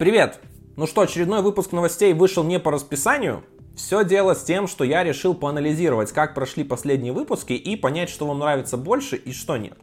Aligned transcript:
Привет! 0.00 0.40
Ну 0.78 0.86
что, 0.86 1.02
очередной 1.02 1.42
выпуск 1.42 1.72
новостей 1.72 2.14
вышел 2.14 2.42
не 2.42 2.58
по 2.58 2.70
расписанию. 2.70 3.44
Все 3.76 4.02
дело 4.02 4.34
с 4.34 4.42
тем, 4.42 4.66
что 4.66 4.82
я 4.82 5.04
решил 5.04 5.34
поанализировать, 5.34 6.10
как 6.12 6.34
прошли 6.34 6.64
последние 6.64 7.12
выпуски 7.12 7.52
и 7.52 7.76
понять, 7.76 8.08
что 8.08 8.26
вам 8.26 8.38
нравится 8.38 8.78
больше 8.78 9.16
и 9.16 9.34
что 9.34 9.58
нет. 9.58 9.76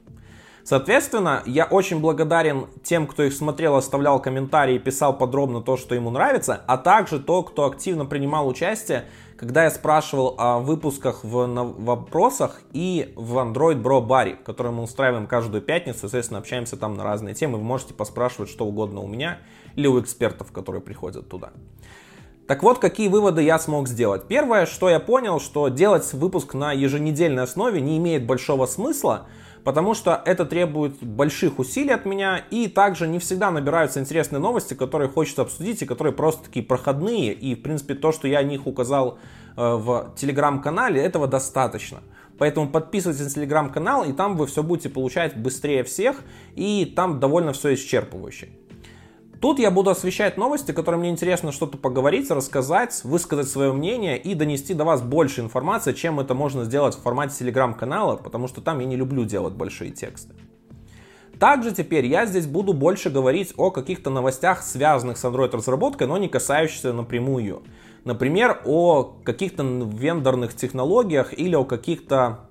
Соответственно, 0.63 1.43
я 1.45 1.65
очень 1.65 1.99
благодарен 1.99 2.65
тем, 2.83 3.05
кто 3.05 3.21
их 3.21 3.33
смотрел, 3.33 3.75
оставлял 3.75 4.19
комментарии, 4.19 4.79
писал 4.79 5.15
подробно 5.15 5.61
то, 5.61 5.77
что 5.77 5.93
ему 5.93 6.09
нравится, 6.09 6.63
а 6.65 6.77
также 6.77 7.19
то, 7.19 7.43
кто 7.43 7.65
активно 7.65 8.07
принимал 8.07 8.47
участие, 8.47 9.05
когда 9.37 9.65
я 9.65 9.69
спрашивал 9.69 10.33
о 10.39 10.57
выпусках 10.57 11.23
в 11.23 11.45
вопросах 11.77 12.59
и 12.73 13.13
в 13.15 13.37
Android 13.37 13.81
Bro 13.81 14.01
Баре, 14.01 14.33
который 14.33 14.71
мы 14.71 14.81
устраиваем 14.81 15.27
каждую 15.27 15.61
пятницу, 15.61 15.99
соответственно, 15.99 16.39
общаемся 16.39 16.75
там 16.75 16.95
на 16.95 17.03
разные 17.03 17.35
темы, 17.35 17.59
вы 17.59 17.63
можете 17.63 17.93
поспрашивать 17.93 18.49
что 18.49 18.65
угодно 18.65 19.01
у 19.01 19.07
меня 19.07 19.37
или 19.77 19.87
у 19.87 20.01
экспертов, 20.01 20.51
которые 20.51 20.81
приходят 20.81 21.29
туда. 21.29 21.51
Так 22.47 22.63
вот, 22.63 22.79
какие 22.79 23.07
выводы 23.09 23.43
я 23.43 23.59
смог 23.59 23.87
сделать. 23.87 24.23
Первое, 24.27 24.65
что 24.65 24.89
я 24.89 24.99
понял, 24.99 25.39
что 25.39 25.69
делать 25.69 26.11
выпуск 26.13 26.53
на 26.53 26.73
еженедельной 26.73 27.43
основе 27.43 27.79
не 27.79 27.97
имеет 27.97 28.25
большого 28.25 28.65
смысла, 28.65 29.27
потому 29.63 29.93
что 29.93 30.21
это 30.25 30.45
требует 30.45 31.03
больших 31.03 31.59
усилий 31.59 31.91
от 31.91 32.05
меня, 32.05 32.37
и 32.49 32.67
также 32.67 33.05
не 33.05 33.19
всегда 33.19 33.51
набираются 33.51 33.99
интересные 33.99 34.39
новости, 34.39 34.73
которые 34.73 35.09
хочется 35.09 35.41
обсудить, 35.41 35.81
и 35.81 35.85
которые 35.85 36.13
просто 36.13 36.45
такие 36.45 36.65
проходные, 36.65 37.33
и, 37.33 37.53
в 37.53 37.61
принципе, 37.61 37.93
то, 37.95 38.13
что 38.13 38.29
я 38.29 38.39
о 38.39 38.43
них 38.43 38.65
указал 38.65 39.19
э, 39.57 39.75
в 39.75 40.13
телеграм-канале, 40.15 41.01
этого 41.01 41.27
достаточно. 41.27 41.99
Поэтому 42.37 42.69
подписывайтесь 42.69 43.25
на 43.25 43.29
телеграм-канал, 43.29 44.05
и 44.05 44.13
там 44.13 44.37
вы 44.37 44.47
все 44.47 44.63
будете 44.63 44.87
получать 44.87 45.35
быстрее 45.35 45.83
всех, 45.83 46.21
и 46.55 46.85
там 46.95 47.19
довольно 47.19 47.51
все 47.51 47.73
исчерпывающе. 47.73 48.47
Тут 49.41 49.59
я 49.59 49.69
буду 49.69 49.91
освещать 49.91 50.37
новости, 50.37 50.71
которые 50.71 50.99
мне 50.99 51.09
интересно 51.09 51.51
что-то 51.51 51.77
поговорить, 51.77 52.31
рассказать, 52.31 53.01
высказать 53.03 53.47
свое 53.47 53.71
мнение 53.71 54.17
и 54.17 54.33
донести 54.33 54.73
до 54.73 54.83
вас 54.83 55.01
больше 55.01 55.41
информации, 55.41 55.93
чем 55.93 56.19
это 56.19 56.33
можно 56.33 56.63
сделать 56.63 56.95
в 56.95 57.01
формате 57.01 57.35
телеграм-канала, 57.37 58.15
потому 58.15 58.47
что 58.47 58.61
там 58.61 58.79
я 58.79 58.85
не 58.85 58.95
люблю 58.95 59.25
делать 59.25 59.53
большие 59.53 59.91
тексты. 59.91 60.33
Также 61.39 61.71
теперь 61.71 62.07
я 62.07 62.25
здесь 62.25 62.47
буду 62.47 62.73
больше 62.73 63.11
говорить 63.11 63.53
о 63.57 63.69
каких-то 63.69 64.09
новостях, 64.09 64.63
связанных 64.63 65.17
с 65.17 65.23
Android 65.23 65.55
разработкой, 65.55 66.07
но 66.07 66.17
не 66.17 66.29
касающихся 66.29 66.93
напрямую. 66.93 67.61
Например, 68.05 68.59
о 68.65 69.03
каких-то 69.23 69.61
вендорных 69.63 70.55
технологиях 70.55 71.37
или 71.37 71.53
о 71.53 71.63
каких-то 71.63 72.49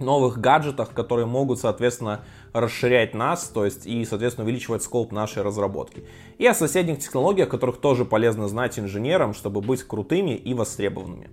новых 0.00 0.38
гаджетах, 0.38 0.92
которые 0.92 1.26
могут, 1.26 1.58
соответственно, 1.58 2.24
расширять 2.52 3.14
нас, 3.14 3.48
то 3.48 3.64
есть 3.64 3.86
и, 3.86 4.04
соответственно, 4.04 4.44
увеличивать 4.44 4.82
скоп 4.82 5.12
нашей 5.12 5.42
разработки. 5.42 6.04
И 6.38 6.46
о 6.46 6.54
соседних 6.54 6.98
технологиях, 6.98 7.48
которых 7.48 7.80
тоже 7.80 8.04
полезно 8.04 8.48
знать 8.48 8.78
инженерам, 8.78 9.34
чтобы 9.34 9.60
быть 9.60 9.82
крутыми 9.82 10.34
и 10.34 10.54
востребованными. 10.54 11.30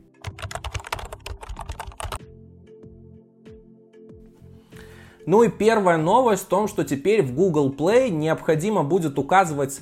Ну 5.25 5.43
и 5.43 5.49
первая 5.49 5.97
новость 5.97 6.43
в 6.43 6.47
том, 6.47 6.69
что 6.69 6.85
теперь 6.85 7.21
в 7.21 7.35
Google 7.35 7.73
Play 7.73 8.09
необходимо 8.09 8.83
будет 8.83 9.19
указывать 9.19 9.81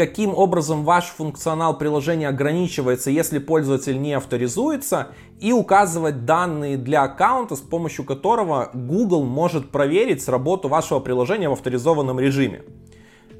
каким 0.00 0.34
образом 0.34 0.82
ваш 0.84 1.08
функционал 1.08 1.76
приложения 1.76 2.26
ограничивается, 2.26 3.10
если 3.10 3.38
пользователь 3.38 4.00
не 4.00 4.14
авторизуется, 4.14 5.08
и 5.40 5.52
указывать 5.52 6.24
данные 6.24 6.78
для 6.78 7.02
аккаунта, 7.02 7.54
с 7.54 7.60
помощью 7.60 8.06
которого 8.06 8.70
Google 8.72 9.24
может 9.24 9.68
проверить 9.68 10.26
работу 10.26 10.68
вашего 10.68 11.00
приложения 11.00 11.50
в 11.50 11.52
авторизованном 11.52 12.18
режиме. 12.18 12.62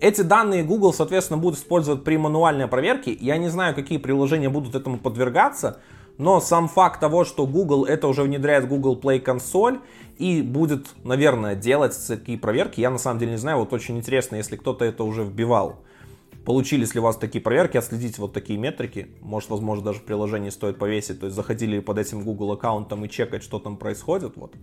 Эти 0.02 0.20
данные 0.20 0.62
Google, 0.62 0.92
соответственно, 0.92 1.38
будут 1.38 1.58
использовать 1.58 2.04
при 2.04 2.18
мануальной 2.18 2.68
проверке. 2.68 3.16
Я 3.18 3.38
не 3.38 3.48
знаю, 3.48 3.74
какие 3.74 3.96
приложения 3.96 4.50
будут 4.50 4.74
этому 4.74 4.98
подвергаться, 4.98 5.80
но 6.18 6.42
сам 6.42 6.68
факт 6.68 7.00
того, 7.00 7.24
что 7.24 7.46
Google 7.46 7.86
это 7.86 8.06
уже 8.06 8.22
внедряет 8.22 8.68
Google 8.68 9.00
Play 9.02 9.18
консоль 9.18 9.78
и 10.18 10.42
будет, 10.42 10.88
наверное, 11.04 11.54
делать 11.54 11.96
такие 12.06 12.36
проверки, 12.36 12.82
я 12.82 12.90
на 12.90 12.98
самом 12.98 13.18
деле 13.18 13.32
не 13.32 13.38
знаю. 13.38 13.60
Вот 13.60 13.72
очень 13.72 13.96
интересно, 13.96 14.36
если 14.36 14.56
кто-то 14.56 14.84
это 14.84 15.04
уже 15.04 15.24
вбивал 15.24 15.80
Получились 16.44 16.94
ли 16.94 17.00
у 17.00 17.02
вас 17.02 17.16
такие 17.16 17.42
проверки, 17.42 17.76
отследите 17.76 18.20
вот 18.20 18.32
такие 18.32 18.58
метрики. 18.58 19.08
Может, 19.20 19.50
возможно, 19.50 19.84
даже 19.84 20.00
приложение 20.00 20.50
стоит 20.50 20.78
повесить. 20.78 21.20
То 21.20 21.26
есть 21.26 21.36
заходили 21.36 21.80
под 21.80 21.98
этим 21.98 22.24
Google 22.24 22.52
аккаунтом 22.52 23.04
и 23.04 23.10
чекать, 23.10 23.42
что 23.42 23.58
там 23.58 23.76
происходит. 23.76 24.36
Вот. 24.36 24.54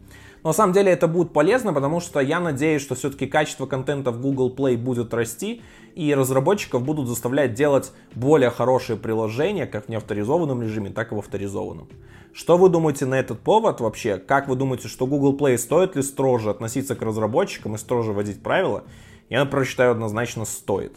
Но 0.44 0.50
на 0.50 0.54
самом 0.54 0.74
деле 0.74 0.92
это 0.92 1.08
будет 1.08 1.34
полезно, 1.34 1.74
потому 1.74 2.00
что 2.00 2.20
я 2.20 2.40
надеюсь, 2.40 2.82
что 2.82 2.96
все-таки 2.96 3.28
качество 3.28 3.68
контента 3.68 4.12
в 4.12 4.20
Google 4.20 4.54
Play 4.56 4.76
будет 4.76 5.14
расти, 5.14 5.62
и 5.94 6.14
разработчиков 6.14 6.84
будут 6.84 7.08
заставлять 7.08 7.54
делать 7.54 7.92
более 8.16 8.50
хорошие 8.50 8.98
приложения, 8.98 9.66
как 9.66 9.86
в 9.86 9.90
неавторизованном 9.90 10.62
режиме, 10.62 10.90
так 10.90 11.12
и 11.12 11.16
в 11.16 11.20
авторизованном. 11.20 11.90
Что 12.34 12.58
вы 12.58 12.70
думаете 12.70 13.06
на 13.06 13.20
этот 13.20 13.40
повод 13.40 13.82
вообще? 13.82 14.18
Как 14.18 14.48
вы 14.48 14.56
думаете, 14.56 14.88
что 14.88 15.08
Google 15.08 15.38
Play 15.38 15.58
стоит 15.58 15.96
ли 15.96 16.02
строже 16.02 16.50
относиться 16.50 16.96
к 16.96 17.02
разработчикам 17.02 17.76
и 17.76 17.78
строже 17.78 18.14
вводить 18.14 18.44
правила? 18.44 18.84
Я, 19.30 19.44
например, 19.44 19.66
считаю, 19.66 19.92
однозначно 19.92 20.46
стоит. 20.46 20.96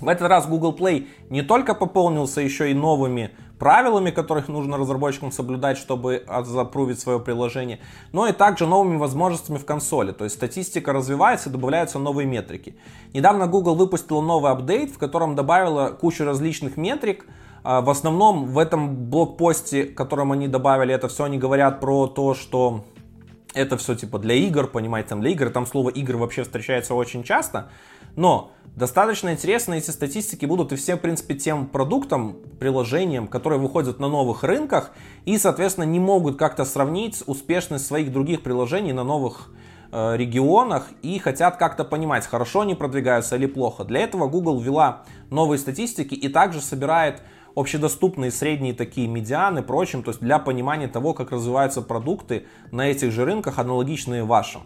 В 0.00 0.08
этот 0.08 0.28
раз 0.28 0.46
Google 0.46 0.74
Play 0.74 1.08
не 1.28 1.42
только 1.42 1.74
пополнился 1.74 2.40
еще 2.40 2.70
и 2.70 2.74
новыми 2.74 3.30
правилами, 3.58 4.10
которых 4.10 4.48
нужно 4.48 4.78
разработчикам 4.78 5.30
соблюдать, 5.30 5.76
чтобы 5.76 6.24
запрувить 6.44 6.98
свое 6.98 7.20
приложение, 7.20 7.78
но 8.12 8.26
и 8.26 8.32
также 8.32 8.66
новыми 8.66 8.96
возможностями 8.96 9.58
в 9.58 9.66
консоли. 9.66 10.12
То 10.12 10.24
есть 10.24 10.36
статистика 10.36 10.94
развивается 10.94 11.50
добавляются 11.50 11.98
новые 11.98 12.26
метрики. 12.26 12.74
Недавно 13.12 13.46
Google 13.46 13.74
выпустила 13.74 14.22
новый 14.22 14.50
апдейт, 14.50 14.90
в 14.90 14.98
котором 14.98 15.36
добавила 15.36 15.90
кучу 15.90 16.24
различных 16.24 16.78
метрик. 16.78 17.26
А, 17.62 17.82
в 17.82 17.90
основном 17.90 18.46
в 18.46 18.58
этом 18.58 18.96
блокпосте, 19.10 19.84
которым 19.84 20.32
они 20.32 20.48
добавили, 20.48 20.94
это 20.94 21.08
все 21.08 21.24
они 21.24 21.36
говорят 21.36 21.80
про 21.80 22.06
то, 22.06 22.32
что 22.32 22.86
это 23.54 23.76
все 23.76 23.94
типа 23.94 24.18
для 24.18 24.34
игр, 24.34 24.66
понимаете, 24.66 25.10
там 25.10 25.20
для 25.20 25.30
игр, 25.30 25.50
там 25.50 25.66
слово 25.66 25.90
игры 25.90 26.16
вообще 26.18 26.42
встречается 26.42 26.94
очень 26.94 27.22
часто, 27.22 27.70
но 28.16 28.52
достаточно 28.76 29.32
интересно, 29.32 29.74
эти 29.74 29.90
статистики 29.90 30.46
будут 30.46 30.72
и 30.72 30.76
всем, 30.76 30.98
в 30.98 31.00
принципе, 31.00 31.34
тем 31.34 31.66
продуктам, 31.66 32.36
приложениям, 32.58 33.26
которые 33.26 33.58
выходят 33.58 33.98
на 33.98 34.08
новых 34.08 34.44
рынках 34.44 34.92
и, 35.24 35.38
соответственно, 35.38 35.84
не 35.84 36.00
могут 36.00 36.36
как-то 36.36 36.64
сравнить 36.64 37.22
успешность 37.26 37.86
своих 37.86 38.12
других 38.12 38.42
приложений 38.42 38.92
на 38.92 39.04
новых 39.04 39.52
э, 39.92 40.16
регионах 40.16 40.88
и 41.02 41.18
хотят 41.18 41.56
как-то 41.56 41.84
понимать, 41.84 42.26
хорошо 42.26 42.60
они 42.60 42.74
продвигаются 42.74 43.36
или 43.36 43.46
плохо. 43.46 43.84
Для 43.84 44.00
этого 44.00 44.28
Google 44.28 44.60
ввела 44.60 45.04
новые 45.30 45.58
статистики 45.58 46.14
и 46.14 46.28
также 46.28 46.60
собирает 46.60 47.22
общедоступные 47.54 48.30
средние 48.30 48.74
такие 48.74 49.08
медианы, 49.08 49.62
прочим, 49.62 50.02
то 50.02 50.10
есть 50.10 50.20
для 50.20 50.38
понимания 50.38 50.88
того, 50.88 51.14
как 51.14 51.32
развиваются 51.32 51.82
продукты 51.82 52.46
на 52.70 52.90
этих 52.90 53.12
же 53.12 53.24
рынках, 53.24 53.58
аналогичные 53.58 54.24
вашим. 54.24 54.62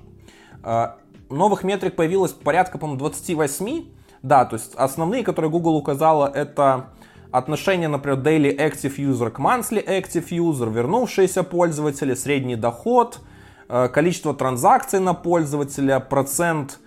Э, 0.63 0.93
новых 1.31 1.65
метрик 1.65 1.97
появилось 1.97 2.33
порядка, 2.33 2.79
по-моему, 2.79 2.99
28. 2.99 3.85
Да, 4.23 4.45
то 4.47 4.57
есть 4.57 4.75
основные, 4.75 5.23
которые 5.23 5.51
Google 5.51 5.77
указала, 5.77 6.31
это 6.35 6.91
отношение, 7.31 7.89
например, 7.89 8.21
daily 8.21 8.57
active 8.57 8.97
user 8.97 9.31
к 9.31 9.39
monthly 9.39 9.85
active 9.85 10.29
user, 10.31 10.73
вернувшиеся 10.73 11.43
пользователи, 11.43 12.15
средний 12.15 12.57
доход, 12.57 13.21
э, 13.69 13.89
количество 13.89 14.33
транзакций 14.33 15.01
на 15.01 15.15
пользователя, 15.15 16.01
процент 16.01 16.79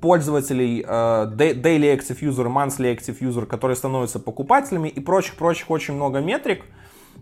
пользователей 0.00 0.82
uh, 0.82 1.34
Daily 1.34 1.96
Active 1.96 2.20
User, 2.20 2.46
Monthly 2.46 2.96
Active 2.96 3.18
User, 3.20 3.46
которые 3.46 3.76
становятся 3.76 4.18
покупателями 4.18 4.88
и 4.88 5.00
прочих-прочих 5.00 5.70
очень 5.70 5.94
много 5.94 6.20
метрик. 6.20 6.64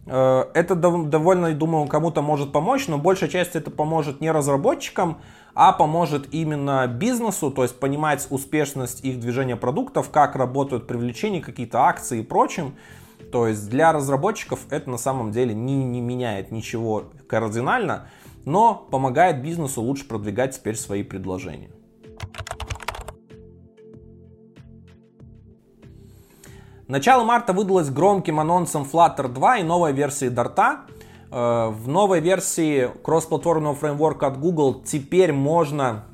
Uh, 0.06 0.48
это 0.54 0.74
довольно, 0.74 1.52
думаю, 1.52 1.86
кому-то 1.86 2.22
может 2.22 2.52
помочь, 2.52 2.86
но 2.86 2.98
большая 2.98 3.28
часть 3.28 3.56
это 3.56 3.70
поможет 3.70 4.20
не 4.20 4.30
разработчикам, 4.30 5.18
а 5.54 5.72
поможет 5.72 6.32
именно 6.32 6.86
бизнесу, 6.86 7.50
то 7.50 7.62
есть 7.62 7.80
понимать 7.80 8.26
успешность 8.30 9.04
их 9.04 9.18
движения 9.18 9.56
продуктов, 9.56 10.10
как 10.10 10.36
работают 10.36 10.86
привлечения, 10.86 11.40
какие-то 11.40 11.84
акции 11.84 12.20
и 12.20 12.22
прочим. 12.22 12.74
То 13.32 13.48
есть 13.48 13.68
для 13.68 13.92
разработчиков 13.92 14.60
это 14.70 14.90
на 14.90 14.98
самом 14.98 15.32
деле 15.32 15.54
не, 15.54 15.82
не 15.82 16.00
меняет 16.00 16.52
ничего 16.52 17.04
кардинально, 17.26 18.08
но 18.44 18.74
помогает 18.74 19.42
бизнесу 19.42 19.80
лучше 19.82 20.06
продвигать 20.06 20.54
теперь 20.54 20.76
свои 20.76 21.02
предложения. 21.02 21.70
Начало 26.88 27.24
марта 27.24 27.52
выдалось 27.52 27.90
громким 27.90 28.38
анонсом 28.38 28.86
Flutter 28.90 29.26
2 29.26 29.58
и 29.58 29.62
новой 29.64 29.92
версии 29.92 30.28
Dart. 30.28 30.82
Э, 31.32 31.68
в 31.70 31.88
новой 31.88 32.20
версии 32.20 32.88
кроссплатформенного 33.02 33.74
фреймворка 33.74 34.28
от 34.28 34.38
Google 34.38 34.82
теперь 34.84 35.32
можно 35.32 36.04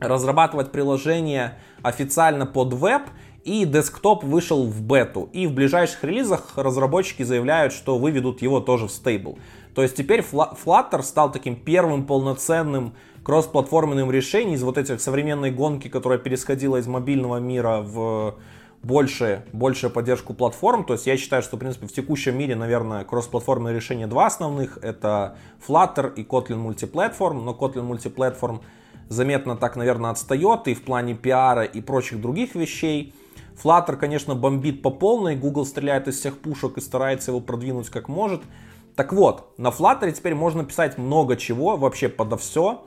разрабатывать 0.00 0.72
приложение 0.72 1.60
официально 1.82 2.46
под 2.46 2.74
веб 2.74 3.02
и 3.44 3.64
десктоп 3.64 4.24
вышел 4.24 4.66
в 4.66 4.82
бету. 4.82 5.28
И 5.32 5.46
в 5.46 5.52
ближайших 5.52 6.02
релизах 6.02 6.54
разработчики 6.56 7.22
заявляют, 7.22 7.72
что 7.72 7.96
выведут 7.96 8.42
его 8.42 8.58
тоже 8.58 8.88
в 8.88 8.90
стейбл. 8.90 9.38
То 9.76 9.82
есть 9.82 9.94
теперь 9.94 10.24
Flutter 10.28 11.02
стал 11.04 11.30
таким 11.30 11.54
первым 11.54 12.04
полноценным 12.04 12.94
кроссплатформенным 13.22 14.10
решением 14.10 14.56
из 14.56 14.64
вот 14.64 14.78
этих 14.78 15.00
современной 15.00 15.52
гонки, 15.52 15.86
которая 15.86 16.18
пересходила 16.18 16.78
из 16.78 16.88
мобильного 16.88 17.38
мира 17.38 17.82
в 17.82 18.34
больше, 18.82 19.44
большую 19.52 19.90
поддержку 19.90 20.34
платформ. 20.34 20.84
То 20.84 20.94
есть 20.94 21.06
я 21.06 21.16
считаю, 21.16 21.42
что, 21.42 21.56
в 21.56 21.60
принципе, 21.60 21.86
в 21.86 21.92
текущем 21.92 22.36
мире, 22.36 22.54
наверное, 22.54 23.04
кроссплатформенные 23.04 23.74
решения 23.74 24.06
два 24.06 24.26
основных. 24.26 24.78
Это 24.82 25.36
Flutter 25.66 26.14
и 26.14 26.22
Kotlin 26.22 26.64
Multiplatform. 26.64 27.42
Но 27.42 27.52
Kotlin 27.52 27.88
Multiplatform 27.88 28.60
заметно 29.08 29.56
так, 29.56 29.76
наверное, 29.76 30.10
отстает 30.10 30.68
и 30.68 30.74
в 30.74 30.82
плане 30.82 31.14
пиара 31.14 31.64
и 31.64 31.80
прочих 31.80 32.20
других 32.20 32.54
вещей. 32.54 33.14
Flutter, 33.62 33.96
конечно, 33.96 34.34
бомбит 34.34 34.82
по 34.82 34.90
полной. 34.90 35.34
Google 35.34 35.66
стреляет 35.66 36.06
из 36.08 36.18
всех 36.18 36.38
пушек 36.38 36.78
и 36.78 36.80
старается 36.80 37.32
его 37.32 37.40
продвинуть 37.40 37.90
как 37.90 38.08
может. 38.08 38.42
Так 38.94 39.12
вот, 39.12 39.54
на 39.58 39.68
Flutter 39.68 40.10
теперь 40.12 40.34
можно 40.34 40.64
писать 40.64 40.98
много 40.98 41.36
чего, 41.36 41.76
вообще 41.76 42.08
подо 42.08 42.36
все. 42.36 42.84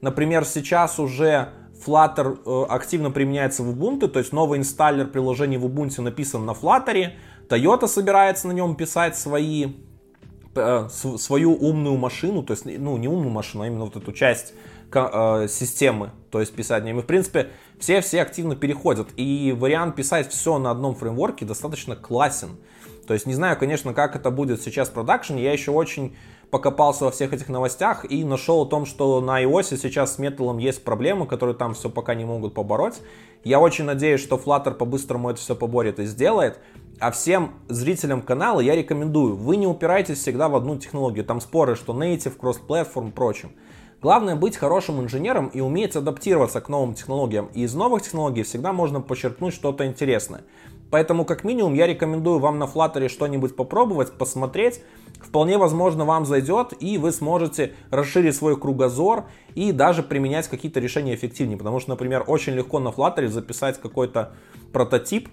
Например, 0.00 0.44
сейчас 0.44 0.98
уже 0.98 1.50
Flutter 1.84 2.38
э, 2.44 2.66
активно 2.68 3.10
применяется 3.10 3.62
в 3.62 3.70
Ubuntu, 3.70 4.08
то 4.08 4.18
есть 4.18 4.32
новый 4.32 4.58
инсталлер 4.58 5.06
приложений 5.06 5.58
в 5.58 5.66
Ubuntu 5.66 6.02
написан 6.02 6.44
на 6.44 6.52
Flutter. 6.52 7.12
Toyota 7.48 7.88
собирается 7.88 8.48
на 8.48 8.52
нем 8.52 8.76
писать 8.76 9.16
свои, 9.16 9.72
э, 10.54 10.88
свою 10.90 11.54
умную 11.54 11.96
машину, 11.96 12.42
то 12.42 12.52
есть, 12.52 12.64
ну, 12.64 12.96
не 12.96 13.08
умную 13.08 13.30
машину, 13.30 13.64
а 13.64 13.66
именно 13.66 13.84
вот 13.84 13.96
эту 13.96 14.12
часть 14.12 14.54
э, 14.92 15.46
системы, 15.48 16.10
то 16.30 16.40
есть 16.40 16.54
писать 16.54 16.84
нем. 16.84 16.98
И, 16.98 17.02
в 17.02 17.06
принципе, 17.06 17.50
все-все 17.78 18.22
активно 18.22 18.56
переходят. 18.56 19.08
И 19.16 19.54
вариант 19.58 19.96
писать 19.96 20.30
все 20.30 20.58
на 20.58 20.70
одном 20.70 20.94
фреймворке 20.94 21.44
достаточно 21.44 21.96
классен. 21.96 22.58
То 23.10 23.14
есть 23.14 23.26
не 23.26 23.34
знаю, 23.34 23.58
конечно, 23.58 23.92
как 23.92 24.14
это 24.14 24.30
будет 24.30 24.62
сейчас 24.62 24.88
в 24.88 24.92
продакшене. 24.92 25.42
Я 25.42 25.52
еще 25.52 25.72
очень 25.72 26.14
покопался 26.52 27.06
во 27.06 27.10
всех 27.10 27.32
этих 27.32 27.48
новостях 27.48 28.08
и 28.08 28.22
нашел 28.22 28.62
о 28.62 28.66
том, 28.66 28.86
что 28.86 29.20
на 29.20 29.42
iOS 29.42 29.76
сейчас 29.78 30.14
с 30.14 30.18
металлом 30.20 30.58
есть 30.58 30.84
проблемы, 30.84 31.26
которые 31.26 31.56
там 31.56 31.74
все 31.74 31.90
пока 31.90 32.14
не 32.14 32.24
могут 32.24 32.54
побороть. 32.54 33.00
Я 33.42 33.58
очень 33.58 33.84
надеюсь, 33.84 34.20
что 34.20 34.36
Flutter 34.36 34.74
по-быстрому 34.74 35.28
это 35.28 35.40
все 35.40 35.56
поборет 35.56 35.98
и 35.98 36.04
сделает. 36.04 36.60
А 37.00 37.10
всем 37.10 37.54
зрителям 37.66 38.22
канала 38.22 38.60
я 38.60 38.76
рекомендую, 38.76 39.34
вы 39.34 39.56
не 39.56 39.66
упирайтесь 39.66 40.18
всегда 40.18 40.48
в 40.48 40.54
одну 40.54 40.78
технологию. 40.78 41.24
Там 41.24 41.40
споры, 41.40 41.74
что 41.74 41.92
native, 41.92 42.38
cross-platform, 42.38 43.10
прочим. 43.10 43.50
Главное 44.00 44.36
быть 44.36 44.56
хорошим 44.56 45.00
инженером 45.00 45.48
и 45.48 45.60
уметь 45.60 45.96
адаптироваться 45.96 46.60
к 46.60 46.68
новым 46.68 46.94
технологиям. 46.94 47.50
И 47.54 47.62
из 47.62 47.74
новых 47.74 48.02
технологий 48.02 48.44
всегда 48.44 48.72
можно 48.72 49.00
подчеркнуть 49.00 49.52
что-то 49.52 49.84
интересное. 49.84 50.44
Поэтому, 50.90 51.24
как 51.24 51.44
минимум, 51.44 51.74
я 51.74 51.86
рекомендую 51.86 52.38
вам 52.40 52.58
на 52.58 52.64
Flutter 52.64 53.08
что-нибудь 53.08 53.54
попробовать, 53.54 54.12
посмотреть. 54.12 54.82
Вполне 55.20 55.58
возможно, 55.58 56.04
вам 56.04 56.26
зайдет, 56.26 56.72
и 56.80 56.98
вы 56.98 57.12
сможете 57.12 57.74
расширить 57.90 58.34
свой 58.34 58.58
кругозор 58.58 59.26
и 59.54 59.72
даже 59.72 60.02
применять 60.02 60.48
какие-то 60.48 60.80
решения 60.80 61.14
эффективнее. 61.14 61.58
Потому 61.58 61.78
что, 61.78 61.90
например, 61.90 62.24
очень 62.26 62.54
легко 62.54 62.80
на 62.80 62.88
Flutter 62.88 63.28
записать 63.28 63.80
какой-то 63.80 64.32
прототип 64.72 65.28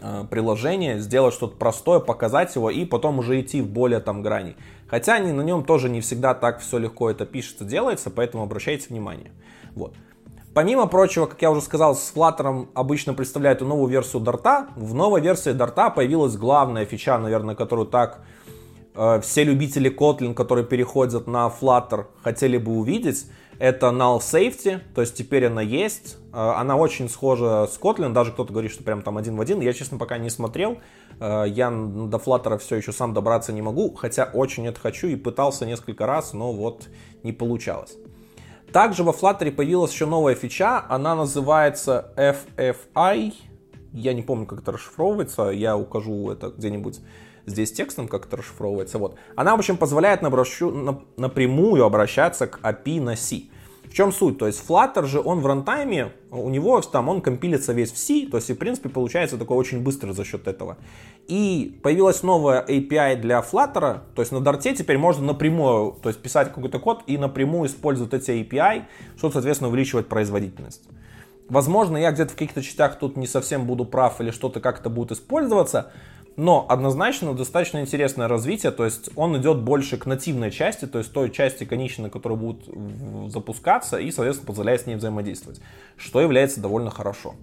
э, 0.00 0.24
приложения, 0.30 0.98
сделать 0.98 1.34
что-то 1.34 1.56
простое, 1.56 1.98
показать 1.98 2.54
его 2.54 2.70
и 2.70 2.84
потом 2.84 3.18
уже 3.18 3.40
идти 3.40 3.60
в 3.60 3.68
более 3.68 4.00
там 4.00 4.22
грани. 4.22 4.56
Хотя 4.86 5.18
на 5.18 5.40
нем 5.40 5.64
тоже 5.64 5.88
не 5.88 6.00
всегда 6.00 6.34
так 6.34 6.60
все 6.60 6.78
легко 6.78 7.10
это 7.10 7.24
пишется, 7.24 7.64
делается, 7.64 8.10
поэтому 8.10 8.44
обращайте 8.44 8.88
внимание. 8.90 9.32
Вот. 9.74 9.94
Помимо 10.54 10.86
прочего, 10.86 11.24
как 11.24 11.40
я 11.40 11.50
уже 11.50 11.62
сказал, 11.62 11.94
с 11.94 12.12
Flutter 12.14 12.68
обычно 12.74 13.14
представляют 13.14 13.62
новую 13.62 13.88
версию 13.88 14.22
Dart. 14.22 14.66
В 14.76 14.92
новой 14.92 15.22
версии 15.22 15.50
Dart 15.50 15.94
появилась 15.94 16.36
главная 16.36 16.84
фича, 16.84 17.16
наверное, 17.16 17.54
которую 17.54 17.86
так 17.86 18.20
э, 18.94 19.20
все 19.22 19.44
любители 19.44 19.90
Kotlin, 19.90 20.34
которые 20.34 20.66
переходят 20.66 21.26
на 21.26 21.48
Flutter, 21.48 22.04
хотели 22.22 22.58
бы 22.58 22.72
увидеть. 22.72 23.26
Это 23.58 23.86
null 23.86 24.18
safety, 24.18 24.80
то 24.94 25.02
есть 25.02 25.14
теперь 25.14 25.46
она 25.46 25.62
есть. 25.62 26.18
Э, 26.34 26.52
она 26.56 26.76
очень 26.76 27.08
схожа 27.08 27.66
с 27.66 27.78
Kotlin, 27.80 28.12
даже 28.12 28.32
кто-то 28.32 28.52
говорит, 28.52 28.72
что 28.72 28.84
прям 28.84 29.00
там 29.00 29.16
один 29.16 29.36
в 29.36 29.40
один. 29.40 29.60
Я, 29.62 29.72
честно, 29.72 29.96
пока 29.96 30.18
не 30.18 30.28
смотрел. 30.28 30.76
Э, 31.18 31.44
я 31.48 31.70
до 31.70 32.18
Flutter 32.18 32.58
все 32.58 32.76
еще 32.76 32.92
сам 32.92 33.14
добраться 33.14 33.54
не 33.54 33.62
могу, 33.62 33.94
хотя 33.94 34.24
очень 34.24 34.66
это 34.66 34.78
хочу 34.78 35.06
и 35.06 35.16
пытался 35.16 35.64
несколько 35.64 36.04
раз, 36.06 36.34
но 36.34 36.52
вот 36.52 36.88
не 37.22 37.32
получалось. 37.32 37.96
Также 38.72 39.04
во 39.04 39.12
Flutter 39.12 39.50
появилась 39.52 39.92
еще 39.92 40.06
новая 40.06 40.34
фича, 40.34 40.84
она 40.88 41.14
называется 41.14 42.12
FFI. 42.16 43.34
Я 43.92 44.14
не 44.14 44.22
помню, 44.22 44.46
как 44.46 44.60
это 44.60 44.72
расшифровывается, 44.72 45.50
я 45.50 45.76
укажу 45.76 46.30
это 46.30 46.48
где-нибудь 46.48 47.00
здесь 47.44 47.72
текстом, 47.72 48.08
как 48.08 48.26
это 48.26 48.38
расшифровывается. 48.38 48.98
Вот. 48.98 49.16
Она, 49.36 49.54
в 49.54 49.58
общем, 49.58 49.76
позволяет 49.76 50.22
напрямую 50.22 51.84
обращаться 51.84 52.46
к 52.46 52.60
API 52.60 53.02
на 53.02 53.14
C. 53.14 53.42
В 53.92 53.94
чем 53.94 54.10
суть? 54.10 54.38
То 54.38 54.46
есть 54.46 54.64
Flutter 54.66 55.04
же, 55.04 55.20
он 55.20 55.40
в 55.40 55.46
рантайме, 55.46 56.12
у 56.30 56.48
него 56.48 56.80
там 56.80 57.10
он 57.10 57.20
компилится 57.20 57.74
весь 57.74 57.92
в 57.92 57.98
C, 57.98 58.26
то 58.26 58.38
есть 58.38 58.48
в 58.48 58.54
принципе 58.54 58.88
получается 58.88 59.36
такой 59.36 59.58
очень 59.58 59.82
быстро 59.82 60.14
за 60.14 60.24
счет 60.24 60.48
этого. 60.48 60.78
И 61.28 61.78
появилась 61.82 62.22
новая 62.22 62.64
API 62.64 63.16
для 63.16 63.40
Flutter, 63.40 64.00
то 64.14 64.22
есть 64.22 64.32
на 64.32 64.38
Dart 64.38 64.62
теперь 64.62 64.96
можно 64.96 65.26
напрямую, 65.26 65.98
то 66.02 66.08
есть 66.08 66.22
писать 66.22 66.54
какой-то 66.54 66.78
код 66.78 67.02
и 67.06 67.18
напрямую 67.18 67.68
использовать 67.68 68.14
эти 68.14 68.30
API, 68.30 68.84
чтобы, 69.18 69.34
соответственно, 69.34 69.68
увеличивать 69.68 70.08
производительность. 70.08 70.88
Возможно, 71.50 71.98
я 71.98 72.12
где-то 72.12 72.30
в 72.30 72.36
каких-то 72.36 72.62
частях 72.62 72.98
тут 72.98 73.18
не 73.18 73.26
совсем 73.26 73.66
буду 73.66 73.84
прав 73.84 74.22
или 74.22 74.30
что-то 74.30 74.60
как-то 74.60 74.88
будет 74.88 75.12
использоваться, 75.12 75.92
но 76.36 76.66
однозначно 76.68 77.34
достаточно 77.34 77.80
интересное 77.80 78.28
развитие, 78.28 78.72
то 78.72 78.84
есть 78.84 79.10
он 79.16 79.36
идет 79.36 79.60
больше 79.62 79.96
к 79.96 80.06
нативной 80.06 80.50
части, 80.50 80.86
то 80.86 80.98
есть 80.98 81.12
той 81.12 81.30
части 81.30 81.64
конечной, 81.64 82.10
которая 82.10 82.38
будет 82.38 82.68
запускаться 83.30 83.98
и, 83.98 84.10
соответственно, 84.10 84.46
позволяет 84.46 84.82
с 84.82 84.86
ней 84.86 84.96
взаимодействовать, 84.96 85.60
что 85.96 86.20
является 86.20 86.60
довольно 86.60 86.90
хорошо. 86.90 87.34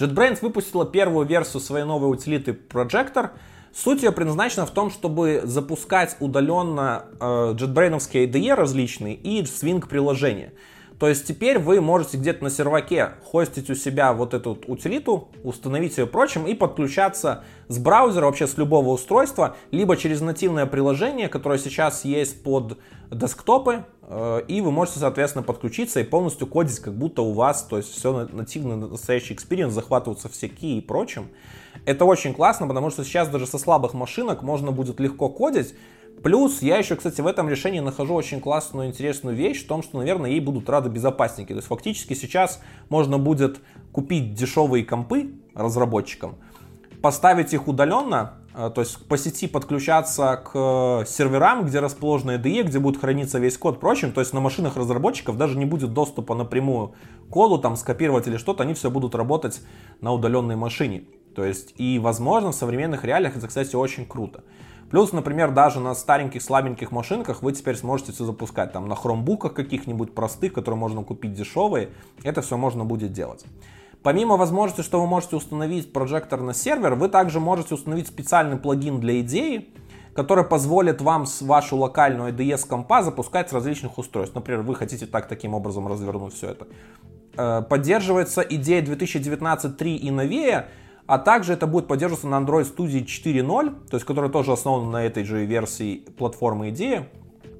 JetBrains 0.00 0.38
выпустила 0.40 0.86
первую 0.86 1.26
версию 1.26 1.60
своей 1.60 1.84
новой 1.84 2.10
утилиты 2.10 2.52
Projector. 2.52 3.30
Суть 3.74 4.02
ее 4.02 4.12
предназначена 4.12 4.64
в 4.64 4.70
том, 4.70 4.90
чтобы 4.90 5.42
запускать 5.44 6.16
удаленно 6.20 7.04
э, 7.20 7.54
JetBrains 7.54 8.10
IDE 8.10 8.54
различные 8.54 9.14
и 9.14 9.42
Swing 9.42 9.86
приложения. 9.86 10.54
То 11.00 11.08
есть 11.08 11.26
теперь 11.26 11.58
вы 11.58 11.80
можете 11.80 12.18
где-то 12.18 12.44
на 12.44 12.50
серваке 12.50 13.12
хостить 13.24 13.70
у 13.70 13.74
себя 13.74 14.12
вот 14.12 14.34
эту 14.34 14.58
утилиту, 14.66 15.28
установить 15.42 15.96
ее 15.96 16.06
прочим 16.06 16.46
и 16.46 16.52
подключаться 16.52 17.42
с 17.68 17.78
браузера, 17.78 18.26
вообще 18.26 18.46
с 18.46 18.58
любого 18.58 18.90
устройства, 18.90 19.56
либо 19.70 19.96
через 19.96 20.20
нативное 20.20 20.66
приложение, 20.66 21.30
которое 21.30 21.58
сейчас 21.58 22.04
есть 22.04 22.42
под 22.42 22.76
десктопы, 23.10 23.86
э, 24.02 24.42
и 24.46 24.60
вы 24.60 24.72
можете, 24.72 24.98
соответственно, 24.98 25.42
подключиться 25.42 26.00
и 26.00 26.04
полностью 26.04 26.46
кодить, 26.46 26.78
как 26.80 26.94
будто 26.94 27.22
у 27.22 27.32
вас, 27.32 27.62
то 27.62 27.78
есть 27.78 27.90
все 27.96 28.28
нативно, 28.30 28.76
настоящий 28.76 29.32
experience, 29.32 29.72
захватываются 29.72 30.28
все 30.28 30.48
key 30.48 30.76
и 30.76 30.80
прочим. 30.82 31.30
Это 31.86 32.04
очень 32.04 32.34
классно, 32.34 32.68
потому 32.68 32.90
что 32.90 33.04
сейчас 33.04 33.30
даже 33.30 33.46
со 33.46 33.56
слабых 33.56 33.94
машинок 33.94 34.42
можно 34.42 34.70
будет 34.70 35.00
легко 35.00 35.30
кодить, 35.30 35.74
Плюс 36.22 36.60
я 36.60 36.76
еще, 36.76 36.96
кстати, 36.96 37.20
в 37.22 37.26
этом 37.26 37.48
решении 37.48 37.80
нахожу 37.80 38.14
очень 38.14 38.40
классную, 38.40 38.88
интересную 38.88 39.34
вещь 39.34 39.64
в 39.64 39.66
том, 39.66 39.82
что, 39.82 39.98
наверное, 39.98 40.30
ей 40.30 40.40
будут 40.40 40.68
рады 40.68 40.90
безопасники. 40.90 41.48
То 41.48 41.56
есть 41.56 41.68
фактически 41.68 42.12
сейчас 42.12 42.60
можно 42.90 43.18
будет 43.18 43.60
купить 43.92 44.34
дешевые 44.34 44.84
компы 44.84 45.32
разработчикам, 45.54 46.36
поставить 47.00 47.54
их 47.54 47.68
удаленно, 47.68 48.34
э, 48.54 48.70
то 48.74 48.82
есть 48.82 49.02
по 49.08 49.16
сети 49.16 49.46
подключаться 49.46 50.42
к 50.44 51.04
серверам, 51.06 51.64
где 51.64 51.80
расположена 51.80 52.32
IDE, 52.32 52.64
где 52.64 52.78
будет 52.78 53.00
храниться 53.00 53.38
весь 53.38 53.56
код, 53.56 53.80
прочим. 53.80 54.12
То 54.12 54.20
есть 54.20 54.34
на 54.34 54.40
машинах 54.40 54.76
разработчиков 54.76 55.38
даже 55.38 55.56
не 55.56 55.64
будет 55.64 55.94
доступа 55.94 56.34
напрямую 56.34 56.92
к 57.28 57.32
коду, 57.32 57.56
там 57.56 57.76
скопировать 57.76 58.26
или 58.26 58.36
что-то, 58.36 58.64
они 58.64 58.74
все 58.74 58.90
будут 58.90 59.14
работать 59.14 59.62
на 60.02 60.12
удаленной 60.12 60.56
машине. 60.56 61.04
То 61.34 61.44
есть 61.46 61.74
и, 61.78 61.98
возможно, 61.98 62.52
в 62.52 62.54
современных 62.54 63.04
реалиях 63.04 63.38
это, 63.38 63.48
кстати, 63.48 63.74
очень 63.74 64.04
круто. 64.04 64.44
Плюс, 64.90 65.12
например, 65.12 65.52
даже 65.52 65.78
на 65.78 65.94
стареньких 65.94 66.42
слабеньких 66.42 66.90
машинках 66.90 67.42
вы 67.42 67.52
теперь 67.52 67.76
сможете 67.76 68.12
все 68.12 68.24
запускать. 68.24 68.72
Там 68.72 68.88
на 68.88 68.96
хромбуках 68.96 69.54
каких-нибудь 69.54 70.14
простых, 70.14 70.52
которые 70.52 70.78
можно 70.78 71.04
купить 71.04 71.32
дешевые, 71.32 71.90
это 72.24 72.42
все 72.42 72.56
можно 72.56 72.84
будет 72.84 73.12
делать. 73.12 73.44
Помимо 74.02 74.36
возможности, 74.36 74.82
что 74.82 75.00
вы 75.00 75.06
можете 75.06 75.36
установить 75.36 75.92
прожектор 75.92 76.40
на 76.40 76.54
сервер, 76.54 76.94
вы 76.94 77.08
также 77.08 77.38
можете 77.38 77.74
установить 77.74 78.08
специальный 78.08 78.56
плагин 78.56 78.98
для 78.98 79.20
идеи, 79.20 79.68
который 80.14 80.42
позволит 80.42 81.00
вам 81.00 81.26
с 81.26 81.42
вашу 81.42 81.76
локальную 81.76 82.32
IDE 82.32 82.56
с 82.56 82.64
компа 82.64 83.02
запускать 83.02 83.50
с 83.50 83.52
различных 83.52 83.98
устройств. 83.98 84.34
Например, 84.34 84.62
вы 84.62 84.74
хотите 84.74 85.06
так 85.06 85.28
таким 85.28 85.54
образом 85.54 85.86
развернуть 85.86 86.34
все 86.34 86.48
это. 86.48 86.66
Э, 87.36 87.62
поддерживается 87.62 88.40
идея 88.40 88.82
2019.3 88.82 89.96
и 89.96 90.10
новее, 90.10 90.68
а 91.10 91.18
также 91.18 91.54
это 91.54 91.66
будет 91.66 91.88
поддерживаться 91.88 92.28
на 92.28 92.36
Android 92.36 92.72
Studio 92.72 93.04
4.0, 93.04 93.88
то 93.90 93.96
есть 93.96 94.06
которая 94.06 94.30
тоже 94.30 94.52
основана 94.52 94.92
на 94.92 95.04
этой 95.04 95.24
же 95.24 95.44
версии 95.44 96.04
платформы 96.16 96.68
идеи. 96.68 97.06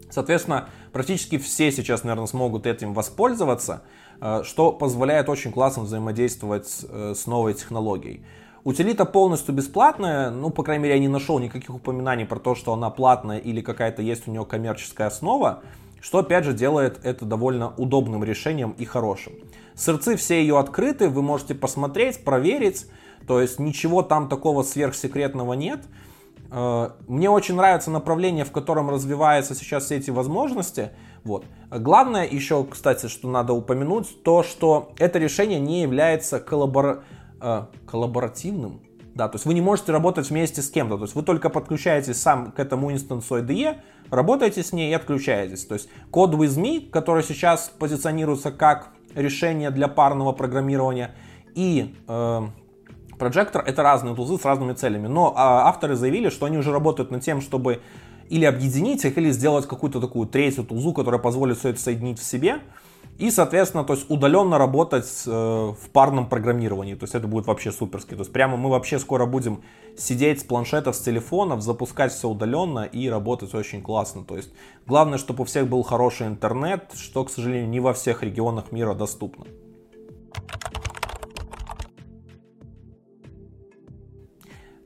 Соответственно, 0.09 0.69
практически 0.93 1.37
все 1.37 1.73
сейчас, 1.73 2.05
наверное, 2.05 2.29
смогут 2.29 2.65
этим 2.65 2.95
воспользоваться, 2.95 3.83
э, 4.21 4.43
что 4.45 4.71
позволяет 4.71 5.29
очень 5.29 5.51
классно 5.51 5.83
взаимодействовать 5.83 6.87
э, 6.89 7.15
с 7.17 7.27
новой 7.27 7.55
технологией. 7.55 8.25
Утилита 8.63 9.05
полностью 9.05 9.53
бесплатная, 9.53 10.31
ну, 10.31 10.51
по 10.51 10.63
крайней 10.63 10.85
мере, 10.85 10.95
я 10.95 11.01
не 11.01 11.09
нашел 11.09 11.41
никаких 11.41 11.75
упоминаний 11.75 12.27
про 12.27 12.39
то, 12.39 12.55
что 12.55 12.73
она 12.73 12.89
платная 12.89 13.39
или 13.39 13.63
какая-то 13.63 14.01
есть 14.01 14.29
у 14.29 14.31
нее 14.31 14.45
коммерческая 14.45 15.09
основа, 15.09 15.65
что, 16.01 16.19
опять 16.19 16.45
же, 16.45 16.53
делает 16.53 17.01
это 17.03 17.25
довольно 17.25 17.75
удобным 17.77 18.23
решением 18.23 18.77
и 18.79 18.85
хорошим. 18.85 19.33
Сырцы 19.75 20.15
все 20.15 20.41
ее 20.41 20.57
открыты, 20.57 21.09
вы 21.09 21.23
можете 21.23 21.57
посмотреть, 21.57 22.23
проверить, 22.23 22.87
то 23.27 23.41
есть 23.41 23.59
ничего 23.59 24.03
там 24.03 24.29
такого 24.29 24.63
сверхсекретного 24.63 25.55
нет. 25.55 25.81
Э, 26.51 26.91
мне 27.07 27.31
очень 27.31 27.55
нравится 27.55 27.91
направление, 27.91 28.45
в 28.45 28.53
котором 28.53 28.91
развиваются 28.91 29.55
сейчас 29.55 29.85
все 29.85 29.97
эти 29.97 30.11
возможности. 30.11 30.91
Вот. 31.25 31.45
Главное 31.71 32.27
еще, 32.27 32.65
кстати, 32.65 33.07
что 33.07 33.29
надо 33.29 33.53
упомянуть, 33.53 34.23
то, 34.23 34.43
что 34.43 34.93
это 34.99 35.19
решение 35.19 35.61
не 35.61 35.83
является 35.83 36.41
коллабор... 36.41 37.05
э, 37.41 37.65
коллаборативным. 37.87 38.81
Да, 39.15 39.29
то 39.29 39.37
есть 39.37 39.45
вы 39.45 39.55
не 39.55 39.61
можете 39.61 39.93
работать 39.93 40.31
вместе 40.31 40.63
с 40.63 40.71
кем-то. 40.71 40.97
То 40.97 41.03
есть 41.05 41.15
вы 41.15 41.23
только 41.23 41.51
подключаетесь 41.51 42.21
сам 42.21 42.53
к 42.53 42.59
этому 42.59 42.93
инстансу 42.93 43.39
IDE, 43.39 43.77
работаете 44.09 44.63
с 44.63 44.73
ней 44.73 44.91
и 44.91 44.95
отключаетесь. 44.95 45.67
То 45.67 45.75
есть 45.75 45.89
код 46.11 46.35
with 46.35 46.57
me, 46.57 46.89
который 46.89 47.23
сейчас 47.23 47.71
позиционируется 47.79 48.51
как 48.53 48.93
решение 49.15 49.71
для 49.71 49.89
парного 49.89 50.33
программирования, 50.33 51.15
и 51.55 51.97
э, 52.07 52.41
Projector 53.21 53.63
это 53.65 53.83
разные 53.83 54.15
тулзы 54.15 54.39
с 54.39 54.45
разными 54.45 54.73
целями. 54.73 55.07
Но 55.07 55.35
а, 55.37 55.69
авторы 55.69 55.95
заявили, 55.95 56.31
что 56.31 56.47
они 56.47 56.59
уже 56.59 56.73
работают 56.73 57.11
над 57.11 57.23
тем, 57.23 57.41
чтобы 57.41 57.81
или 58.31 58.45
объединить 58.45 59.05
их, 59.05 59.19
или 59.19 59.31
сделать 59.31 59.67
какую-то 59.67 60.01
такую 60.01 60.27
третью 60.27 60.65
тулзу, 60.65 60.93
которая 60.93 61.21
позволит 61.21 61.59
все 61.59 61.71
это 61.71 61.81
соединить 61.81 62.19
в 62.19 62.25
себе. 62.25 62.61
И, 63.19 63.31
соответственно, 63.31 63.85
то 63.85 63.93
есть 63.93 64.09
удаленно 64.09 64.57
работать 64.57 65.25
э, 65.27 65.31
в 65.31 65.91
парном 65.93 66.27
программировании. 66.27 66.95
То 66.95 67.05
есть 67.05 67.15
это 67.15 67.27
будет 67.27 67.47
вообще 67.47 67.71
суперски. 67.71 68.15
То 68.15 68.21
есть 68.21 68.33
прямо 68.33 68.57
мы 68.57 68.71
вообще 68.71 68.99
скоро 68.99 69.27
будем 69.27 69.63
сидеть 69.95 70.41
с 70.41 70.45
планшетов, 70.45 70.97
с 70.97 71.01
телефонов, 71.01 71.61
запускать 71.61 72.13
все 72.13 72.31
удаленно 72.31 72.85
и 72.85 73.11
работать 73.11 73.55
очень 73.55 73.83
классно. 73.83 74.25
То 74.25 74.37
есть 74.37 74.51
главное, 74.87 75.19
чтобы 75.19 75.43
у 75.43 75.45
всех 75.45 75.69
был 75.69 75.83
хороший 75.83 76.29
интернет, 76.29 76.93
что, 76.95 77.25
к 77.25 77.31
сожалению, 77.31 77.69
не 77.69 77.81
во 77.81 77.93
всех 77.93 78.23
регионах 78.23 78.73
мира 78.73 78.95
доступно. 78.95 79.45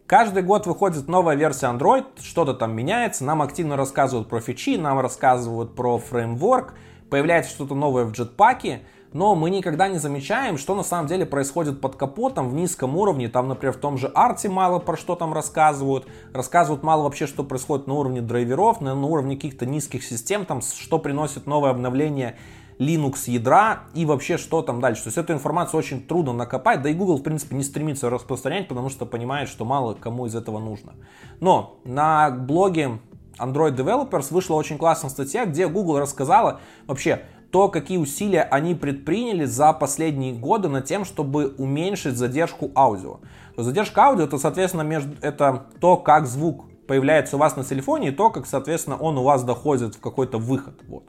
Каждый 0.07 0.43
год 0.43 0.67
выходит 0.67 1.09
новая 1.09 1.35
версия 1.35 1.69
Android, 1.69 2.05
что-то 2.21 2.53
там 2.53 2.77
меняется, 2.77 3.25
нам 3.25 3.41
активно 3.41 3.75
рассказывают 3.75 4.29
про 4.29 4.39
фичи, 4.39 4.77
нам 4.77 5.01
рассказывают 5.01 5.75
про 5.75 5.97
фреймворк, 5.97 6.75
появляется 7.09 7.51
что-то 7.51 7.75
новое 7.75 8.05
в 8.05 8.13
джетпаке, 8.13 8.83
но 9.15 9.35
мы 9.35 9.49
никогда 9.49 9.89
не 9.89 9.97
замечаем, 9.97 10.59
что 10.59 10.75
на 10.75 10.83
самом 10.83 11.07
деле 11.07 11.25
происходит 11.25 11.81
под 11.81 11.97
капотом 11.97 12.51
в 12.51 12.55
низком 12.55 12.99
уровне. 12.99 13.29
Там, 13.29 13.49
например, 13.49 13.73
в 13.73 13.79
том 13.79 13.97
же 13.97 14.09
арте 14.09 14.51
мало 14.51 14.79
про 14.79 14.99
что 14.99 15.15
там 15.15 15.33
рассказывают. 15.33 16.07
Рассказывают 16.35 16.83
мало 16.83 17.05
вообще, 17.05 17.27
что 17.27 17.43
происходит 17.43 17.87
на 17.87 17.95
уровне 17.95 18.21
драйверов, 18.21 18.83
на, 18.83 18.95
на 18.95 19.07
уровне 19.07 19.37
каких-то 19.37 19.65
низких 19.65 20.05
систем, 20.05 20.45
там, 20.45 20.61
что 20.61 20.99
приносит 20.99 21.47
новое 21.47 21.71
обновление 21.71 22.37
Linux 22.79 23.31
ядра 23.31 23.85
и 23.95 24.05
вообще 24.05 24.37
что 24.37 24.63
там 24.63 24.81
дальше. 24.81 25.05
То 25.05 25.09
есть 25.09 25.19
эту 25.19 25.33
информацию 25.33 25.79
очень 25.79 26.03
трудно 26.03 26.33
накопать, 26.33 26.83
да 26.83 26.91
и 26.91 26.95
Google 26.95 27.19
в 27.19 27.23
принципе 27.23 27.57
не 27.57 27.63
стремится 27.63 28.11
распространять, 28.11 28.69
потому 28.69 28.89
что 28.89 29.07
понимает, 29.07 29.49
что 29.49 29.65
мало 29.65 29.95
кому 29.95 30.27
из 30.27 30.35
этого 30.35 30.59
нужно. 30.59 30.95
Но 31.41 31.79
на 31.85 32.31
блоге 32.31 32.99
Android 33.39 33.77
Developers 33.77 34.33
вышла 34.33 34.55
очень 34.55 34.79
классная 34.79 35.11
статья, 35.11 35.47
где 35.47 35.69
Google 35.69 35.99
рассказала 35.99 36.61
вообще 36.87 37.23
то, 37.51 37.69
какие 37.69 37.99
усилия 37.99 38.43
они 38.43 38.75
предприняли 38.75 39.45
за 39.45 39.73
последние 39.73 40.33
годы 40.33 40.69
над 40.69 40.87
тем, 40.87 41.05
чтобы 41.05 41.55
уменьшить 41.57 42.17
задержку 42.17 42.73
аудио. 42.75 43.21
Задержка 43.57 44.07
аудио 44.07 44.25
это, 44.25 44.39
соответственно, 44.39 44.83
между, 44.83 45.15
это 45.21 45.67
то, 45.81 45.97
как 45.97 46.27
звук 46.27 46.65
появляется 46.89 47.37
у 47.37 47.39
вас 47.39 47.55
на 47.57 47.63
телефоне 47.63 48.09
и 48.09 48.11
то, 48.11 48.31
как, 48.31 48.47
соответственно, 48.47 48.97
он 48.97 49.19
у 49.19 49.23
вас 49.23 49.45
доходит 49.45 49.95
в 49.95 50.01
какой-то 50.01 50.39
выход. 50.39 50.81
Вот. 50.89 51.05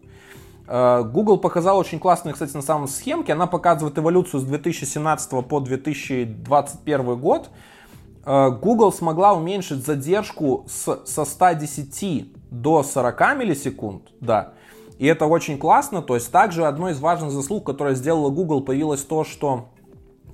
Э, 0.67 1.03
Google 1.03 1.37
показал 1.37 1.77
очень 1.77 1.99
классную, 1.99 2.33
кстати, 2.33 2.55
на 2.55 2.61
самом 2.61 2.87
схемке. 2.87 3.33
Она 3.33 3.47
показывает 3.47 3.97
эволюцию 3.97 4.41
с 4.41 4.43
2017 4.43 5.45
по 5.47 5.59
2021 5.59 7.19
год. 7.19 7.49
Э, 8.25 8.49
Google 8.49 8.91
смогла 8.91 9.33
уменьшить 9.33 9.85
задержку 9.85 10.65
с, 10.67 11.05
со 11.05 11.25
110 11.25 12.33
до 12.51 12.83
40 12.83 13.37
миллисекунд, 13.37 14.03
да. 14.19 14.53
И 14.97 15.05
это 15.05 15.25
очень 15.25 15.57
классно. 15.57 16.01
То 16.01 16.15
есть 16.15 16.31
также 16.31 16.65
одной 16.65 16.93
из 16.93 16.99
важных 16.99 17.31
заслуг, 17.31 17.65
которая 17.65 17.95
сделала 17.95 18.29
Google, 18.29 18.61
появилось 18.61 19.01
то, 19.01 19.23
что 19.23 19.69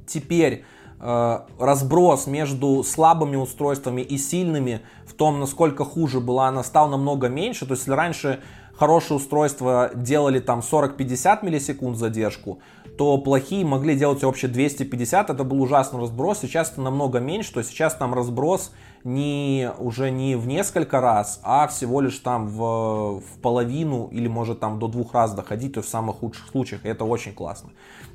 теперь 0.05 0.63
э, 0.99 1.39
разброс 1.59 2.27
между 2.27 2.83
слабыми 2.83 3.35
устройствами 3.35 4.01
и 4.01 4.17
сильными 4.17 4.81
в 5.05 5.13
том, 5.13 5.39
насколько 5.39 5.83
хуже 5.83 6.19
была 6.19 6.47
она, 6.47 6.63
стал 6.63 6.89
намного 6.89 7.27
меньше. 7.27 7.65
То 7.65 7.71
есть 7.71 7.83
если 7.83 7.93
раньше 7.93 8.39
хорошие 8.81 9.17
устройства 9.17 9.91
делали 9.93 10.39
там 10.39 10.61
40-50 10.61 11.45
миллисекунд 11.45 11.97
задержку, 11.97 12.61
то 12.97 13.19
плохие 13.19 13.63
могли 13.63 13.95
делать 13.95 14.23
вообще 14.23 14.47
250, 14.47 15.29
это 15.29 15.43
был 15.43 15.61
ужасный 15.61 15.99
разброс, 15.99 16.39
сейчас 16.39 16.71
это 16.71 16.81
намного 16.81 17.19
меньше, 17.19 17.53
то 17.53 17.59
есть 17.59 17.69
сейчас 17.69 17.93
там 17.93 18.15
разброс 18.15 18.71
не, 19.03 19.69
уже 19.77 20.09
не 20.09 20.35
в 20.35 20.47
несколько 20.47 20.99
раз, 20.99 21.39
а 21.43 21.67
всего 21.67 22.01
лишь 22.01 22.17
там 22.17 22.47
в, 22.47 23.19
в 23.19 23.39
половину 23.43 24.09
или 24.11 24.27
может 24.27 24.59
там 24.59 24.79
до 24.79 24.87
двух 24.87 25.13
раз 25.13 25.35
доходить, 25.35 25.73
то 25.73 25.81
есть 25.81 25.89
в 25.89 25.91
самых 25.91 26.15
худших 26.15 26.47
случаях, 26.47 26.83
и 26.83 26.89
это 26.89 27.05
очень 27.05 27.33
классно. 27.33 27.69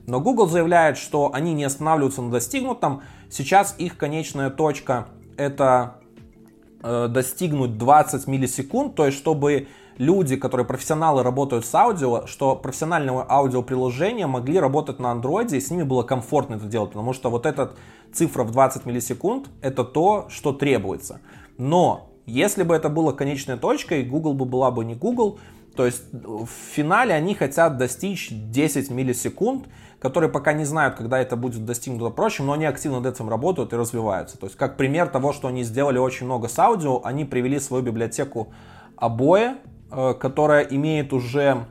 Но 0.08 0.20
Google 0.20 0.48
заявляет, 0.48 0.98
что 0.98 1.30
они 1.32 1.54
не 1.54 1.62
останавливаются 1.62 2.22
на 2.22 2.32
достигнутом, 2.32 3.02
сейчас 3.30 3.76
их 3.78 3.96
конечная 3.96 4.50
точка 4.50 5.06
это 5.36 6.00
э, 6.82 7.08
достигнуть 7.08 7.78
20 7.78 8.26
миллисекунд, 8.26 8.94
то 8.94 9.06
есть 9.06 9.18
чтобы 9.18 9.68
люди, 9.98 10.36
которые 10.36 10.66
профессионалы 10.66 11.22
работают 11.22 11.64
с 11.64 11.74
аудио, 11.74 12.26
что 12.26 12.56
профессиональные 12.56 13.24
аудиоприложения 13.28 14.26
могли 14.26 14.58
работать 14.58 14.98
на 14.98 15.10
андроиде, 15.10 15.56
и 15.56 15.60
с 15.60 15.70
ними 15.70 15.82
было 15.82 16.02
комфортно 16.02 16.54
это 16.54 16.66
делать, 16.66 16.90
потому 16.90 17.12
что 17.12 17.30
вот 17.30 17.46
эта 17.46 17.72
цифра 18.12 18.44
в 18.44 18.50
20 18.50 18.86
миллисекунд 18.86 19.48
это 19.62 19.84
то, 19.84 20.26
что 20.28 20.52
требуется. 20.52 21.20
Но 21.58 22.10
если 22.26 22.62
бы 22.62 22.74
это 22.74 22.88
было 22.88 23.12
конечной 23.12 23.56
точкой, 23.56 24.02
Google 24.02 24.34
бы 24.34 24.44
была 24.44 24.70
бы 24.70 24.84
не 24.84 24.94
Google, 24.94 25.38
то 25.76 25.86
есть 25.86 26.02
в 26.12 26.46
финале 26.46 27.14
они 27.14 27.34
хотят 27.34 27.76
достичь 27.76 28.30
10 28.30 28.90
миллисекунд, 28.90 29.66
которые 30.00 30.30
пока 30.30 30.52
не 30.52 30.64
знают, 30.64 30.96
когда 30.96 31.18
это 31.18 31.36
будет 31.36 31.64
достигнуто 31.64 32.10
прочим, 32.10 32.46
но 32.46 32.52
они 32.52 32.64
активно 32.64 33.00
над 33.00 33.14
этим 33.14 33.28
работают 33.28 33.72
и 33.72 33.76
развиваются. 33.76 34.38
То 34.38 34.46
есть 34.46 34.56
как 34.56 34.76
пример 34.76 35.08
того, 35.08 35.32
что 35.32 35.48
они 35.48 35.62
сделали 35.62 35.98
очень 35.98 36.26
много 36.26 36.48
с 36.48 36.58
аудио, 36.58 37.00
они 37.04 37.24
привели 37.24 37.60
свою 37.60 37.82
библиотеку 37.82 38.52
обои, 38.96 39.56
Э, 39.88 40.14
которая 40.18 40.64
имеет 40.64 41.12
уже 41.12 41.66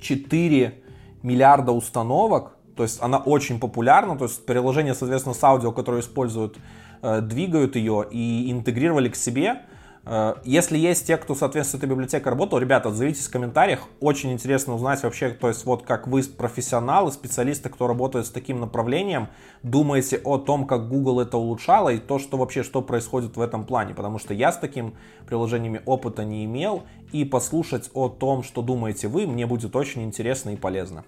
4 0.00 0.74
миллиарда 1.22 1.70
установок, 1.70 2.56
то 2.76 2.82
есть 2.82 3.00
она 3.00 3.18
очень 3.18 3.60
популярна, 3.60 4.18
то 4.18 4.24
есть 4.24 4.44
приложения, 4.44 4.94
соответственно, 4.94 5.34
с 5.34 5.44
аудио, 5.44 5.70
которые 5.70 6.00
используют, 6.00 6.58
э, 7.02 7.20
двигают 7.20 7.76
ее 7.76 8.04
и 8.10 8.50
интегрировали 8.50 9.08
к 9.08 9.16
себе. 9.16 9.62
Э, 10.04 10.34
если 10.44 10.78
есть 10.78 11.06
те, 11.06 11.16
кто, 11.16 11.34
соответственно, 11.34 11.80
с 11.80 11.82
этой 11.82 11.90
библиотекой 11.90 12.30
работал, 12.30 12.58
ребята, 12.58 12.88
отзовитесь 12.88 13.26
в 13.26 13.30
комментариях. 13.30 13.80
Очень 14.00 14.32
интересно 14.32 14.74
узнать 14.74 15.02
вообще, 15.02 15.30
то 15.30 15.48
есть 15.48 15.64
вот 15.64 15.82
как 15.84 16.06
вы 16.06 16.22
профессионалы, 16.22 17.12
специалисты, 17.12 17.68
кто 17.68 17.86
работает 17.86 18.26
с 18.26 18.30
таким 18.30 18.60
направлением, 18.60 19.28
думаете 19.62 20.20
о 20.24 20.38
том, 20.38 20.66
как 20.66 20.88
Google 20.88 21.20
это 21.20 21.36
улучшало 21.36 21.90
и 21.90 21.98
то, 21.98 22.18
что 22.18 22.36
вообще, 22.36 22.62
что 22.62 22.82
происходит 22.82 23.36
в 23.36 23.40
этом 23.40 23.64
плане. 23.64 23.94
Потому 23.94 24.18
что 24.18 24.34
я 24.34 24.52
с 24.52 24.58
таким 24.58 24.94
приложениями 25.26 25.82
опыта 25.84 26.24
не 26.24 26.44
имел, 26.44 26.84
и 27.12 27.24
послушать 27.24 27.90
о 27.94 28.08
том, 28.08 28.42
что 28.42 28.62
думаете 28.62 29.08
вы, 29.08 29.26
мне 29.26 29.46
будет 29.46 29.74
очень 29.74 30.02
интересно 30.04 30.50
и 30.50 30.56
полезно. 30.56 31.04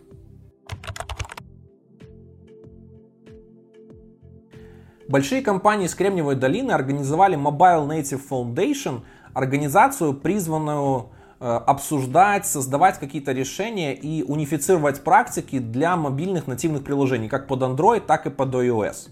Большие 5.13 5.43
компании 5.43 5.85
из 5.85 5.95
Кремниевой 5.95 6.37
долины 6.37 6.73
организовали 6.73 7.37
Mobile 7.37 7.87
Native 7.87 8.23
Foundation, 8.31 9.03
организацию, 9.35 10.15
призванную 10.15 11.11
э, 11.39 11.45
обсуждать, 11.45 12.47
создавать 12.47 12.99
какие-то 12.99 13.33
решения 13.33 13.93
и 13.93 14.23
унифицировать 14.23 15.05
практики 15.05 15.59
для 15.59 15.97
мобильных 15.97 16.47
нативных 16.47 16.83
приложений, 16.83 17.29
как 17.29 17.47
под 17.47 17.61
Android, 17.61 18.01
так 18.01 18.25
и 18.25 18.31
под 18.31 18.55
iOS 18.55 19.11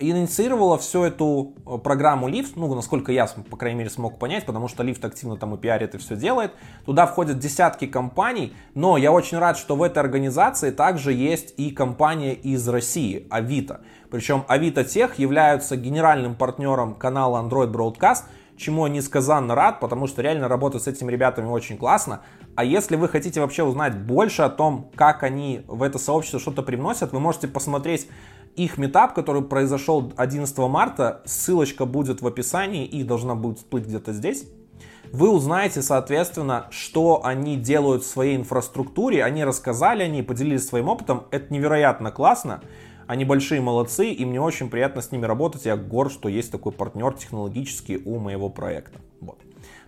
инициировала 0.00 0.78
всю 0.78 1.04
эту 1.04 1.54
э, 1.66 1.78
программу 1.78 2.28
Lyft, 2.28 2.52
ну, 2.56 2.74
насколько 2.74 3.12
я, 3.12 3.26
по 3.26 3.56
крайней 3.56 3.78
мере, 3.78 3.90
смог 3.90 4.18
понять, 4.18 4.46
потому 4.46 4.68
что 4.68 4.82
Lyft 4.82 5.06
активно 5.06 5.36
там 5.36 5.54
и 5.54 5.58
пиарит 5.58 5.94
и 5.94 5.98
все 5.98 6.16
делает. 6.16 6.52
Туда 6.86 7.06
входят 7.06 7.38
десятки 7.38 7.86
компаний, 7.86 8.54
но 8.74 8.96
я 8.96 9.12
очень 9.12 9.38
рад, 9.38 9.58
что 9.58 9.76
в 9.76 9.82
этой 9.82 9.98
организации 9.98 10.70
также 10.70 11.12
есть 11.12 11.54
и 11.56 11.70
компания 11.70 12.34
из 12.34 12.66
России, 12.68 13.26
Авито. 13.30 13.82
Причем 14.10 14.44
Авито 14.48 14.84
Тех 14.84 15.18
являются 15.18 15.76
генеральным 15.76 16.34
партнером 16.34 16.94
канала 16.94 17.42
Android 17.42 17.70
Broadcast, 17.70 18.24
чему 18.60 18.86
я 18.86 18.92
несказанно 18.92 19.54
рад, 19.54 19.80
потому 19.80 20.06
что 20.06 20.22
реально 20.22 20.46
работать 20.46 20.82
с 20.82 20.86
этими 20.86 21.10
ребятами 21.10 21.46
очень 21.46 21.76
классно. 21.76 22.20
А 22.54 22.64
если 22.64 22.96
вы 22.96 23.08
хотите 23.08 23.40
вообще 23.40 23.62
узнать 23.62 23.96
больше 23.96 24.42
о 24.42 24.50
том, 24.50 24.90
как 24.94 25.22
они 25.22 25.62
в 25.66 25.82
это 25.82 25.98
сообщество 25.98 26.38
что-то 26.38 26.62
привносят, 26.62 27.12
вы 27.12 27.20
можете 27.20 27.48
посмотреть 27.48 28.08
их 28.56 28.78
метап, 28.78 29.14
который 29.14 29.42
произошел 29.42 30.12
11 30.16 30.58
марта. 30.58 31.22
Ссылочка 31.24 31.86
будет 31.86 32.22
в 32.22 32.26
описании 32.26 32.86
и 32.86 33.02
должна 33.02 33.34
будет 33.34 33.58
всплыть 33.58 33.86
где-то 33.86 34.12
здесь. 34.12 34.46
Вы 35.12 35.28
узнаете, 35.30 35.82
соответственно, 35.82 36.66
что 36.70 37.24
они 37.24 37.56
делают 37.56 38.04
в 38.04 38.06
своей 38.06 38.36
инфраструктуре. 38.36 39.24
Они 39.24 39.44
рассказали, 39.44 40.04
они 40.04 40.22
поделились 40.22 40.66
своим 40.66 40.88
опытом. 40.88 41.24
Это 41.30 41.52
невероятно 41.52 42.12
классно. 42.12 42.62
Они 43.08 43.24
большие 43.24 43.60
молодцы, 43.60 44.10
и 44.10 44.24
мне 44.24 44.40
очень 44.40 44.70
приятно 44.70 45.02
с 45.02 45.10
ними 45.10 45.26
работать. 45.26 45.64
Я 45.64 45.76
горд, 45.76 46.12
что 46.12 46.28
есть 46.28 46.52
такой 46.52 46.70
партнер 46.70 47.12
технологический 47.14 48.00
у 48.04 48.20
моего 48.20 48.48
проекта. 48.50 49.00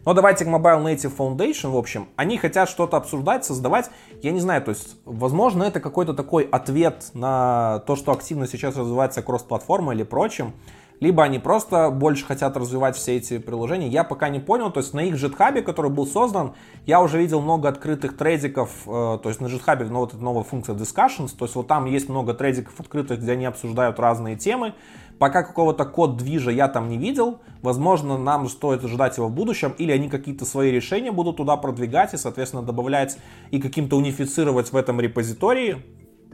Но 0.04 0.14
давайте 0.14 0.44
к 0.44 0.48
Mobile 0.48 0.82
Native 0.82 1.16
Foundation, 1.16 1.70
в 1.70 1.76
общем, 1.76 2.08
они 2.16 2.36
хотят 2.36 2.68
что-то 2.68 2.96
обсуждать, 2.96 3.44
создавать, 3.44 3.90
я 4.20 4.32
не 4.32 4.40
знаю, 4.40 4.62
то 4.62 4.70
есть, 4.70 4.96
возможно, 5.04 5.62
это 5.62 5.80
какой-то 5.80 6.12
такой 6.12 6.42
ответ 6.44 7.10
на 7.14 7.80
то, 7.86 7.94
что 7.94 8.12
активно 8.12 8.46
сейчас 8.48 8.76
развивается 8.76 9.22
кросс-платформа 9.22 9.94
или 9.94 10.02
прочим, 10.02 10.54
либо 11.02 11.24
они 11.24 11.40
просто 11.40 11.90
больше 11.90 12.24
хотят 12.24 12.56
развивать 12.56 12.94
все 12.94 13.16
эти 13.16 13.38
приложения. 13.38 13.88
Я 13.88 14.04
пока 14.04 14.28
не 14.28 14.38
понял, 14.38 14.70
то 14.70 14.78
есть 14.78 14.94
на 14.94 15.00
их 15.00 15.14
JetHub, 15.14 15.60
который 15.62 15.90
был 15.90 16.06
создан, 16.06 16.54
я 16.86 17.00
уже 17.00 17.18
видел 17.18 17.40
много 17.40 17.68
открытых 17.68 18.16
трейдиков, 18.16 18.70
э, 18.86 19.18
то 19.20 19.28
есть 19.28 19.40
на 19.40 19.46
JetHub 19.46 19.84
ну, 19.88 19.98
вот 19.98 20.14
эта 20.14 20.22
новая 20.22 20.44
функция 20.44 20.76
Discussions, 20.76 21.36
то 21.36 21.44
есть 21.44 21.56
вот 21.56 21.66
там 21.66 21.86
есть 21.86 22.08
много 22.08 22.34
трейдиков 22.34 22.78
открытых, 22.78 23.20
где 23.20 23.32
они 23.32 23.46
обсуждают 23.46 23.98
разные 23.98 24.36
темы. 24.36 24.74
Пока 25.18 25.42
какого-то 25.42 25.84
код 25.84 26.16
движа 26.16 26.50
я 26.50 26.68
там 26.68 26.88
не 26.88 26.98
видел, 26.98 27.40
возможно, 27.62 28.18
нам 28.18 28.48
стоит 28.48 28.84
ожидать 28.84 29.16
его 29.16 29.28
в 29.28 29.32
будущем, 29.32 29.74
или 29.78 29.92
они 29.92 30.08
какие-то 30.08 30.44
свои 30.44 30.70
решения 30.70 31.12
будут 31.12 31.36
туда 31.36 31.56
продвигать 31.56 32.14
и, 32.14 32.16
соответственно, 32.16 32.62
добавлять 32.62 33.18
и 33.50 33.60
каким-то 33.60 33.96
унифицировать 33.96 34.72
в 34.72 34.76
этом 34.76 35.00
репозитории. 35.00 35.82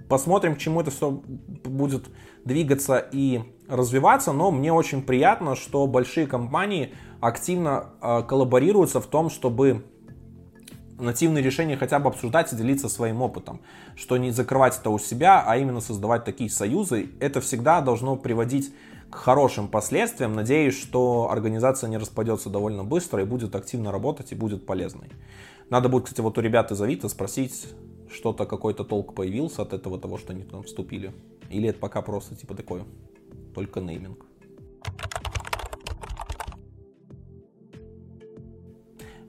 Посмотрим, 0.08 0.54
к 0.54 0.58
чему 0.58 0.80
это 0.80 0.90
все 0.90 1.10
будет 1.10 2.06
двигаться 2.44 2.96
и 2.98 3.42
развиваться, 3.68 4.32
но 4.32 4.50
мне 4.50 4.72
очень 4.72 5.02
приятно, 5.02 5.54
что 5.54 5.86
большие 5.86 6.26
компании 6.26 6.94
активно 7.20 7.90
э, 8.00 8.22
коллаборируются 8.22 9.00
в 9.00 9.06
том, 9.06 9.28
чтобы 9.28 9.84
нативные 10.98 11.42
решения 11.42 11.76
хотя 11.76 11.98
бы 11.98 12.08
обсуждать 12.08 12.52
и 12.52 12.56
делиться 12.56 12.88
своим 12.88 13.22
опытом. 13.22 13.60
Что 13.96 14.16
не 14.16 14.30
закрывать 14.30 14.78
это 14.78 14.90
у 14.90 14.98
себя, 14.98 15.42
а 15.46 15.56
именно 15.56 15.80
создавать 15.80 16.24
такие 16.24 16.50
союзы. 16.50 17.10
Это 17.20 17.40
всегда 17.40 17.80
должно 17.80 18.16
приводить 18.16 18.72
к 19.10 19.14
хорошим 19.14 19.68
последствиям. 19.68 20.34
Надеюсь, 20.34 20.78
что 20.78 21.28
организация 21.30 21.88
не 21.88 21.96
распадется 21.96 22.50
довольно 22.50 22.84
быстро 22.84 23.22
и 23.22 23.24
будет 23.24 23.54
активно 23.54 23.92
работать 23.92 24.32
и 24.32 24.34
будет 24.34 24.66
полезной. 24.66 25.08
Надо 25.70 25.88
будет, 25.88 26.04
кстати, 26.04 26.20
вот 26.20 26.38
у 26.38 26.40
ребят 26.40 26.70
из 26.72 26.80
Авито 26.80 27.08
спросить, 27.08 27.66
что-то, 28.10 28.46
какой-то 28.46 28.84
толк 28.84 29.14
появился 29.14 29.62
от 29.62 29.72
этого 29.72 29.98
того, 29.98 30.18
что 30.18 30.32
они 30.32 30.42
там 30.42 30.62
вступили. 30.62 31.12
Или 31.50 31.68
это 31.68 31.78
пока 31.78 32.02
просто 32.02 32.36
типа 32.36 32.54
такое, 32.54 32.84
только 33.54 33.80
нейминг. 33.80 34.24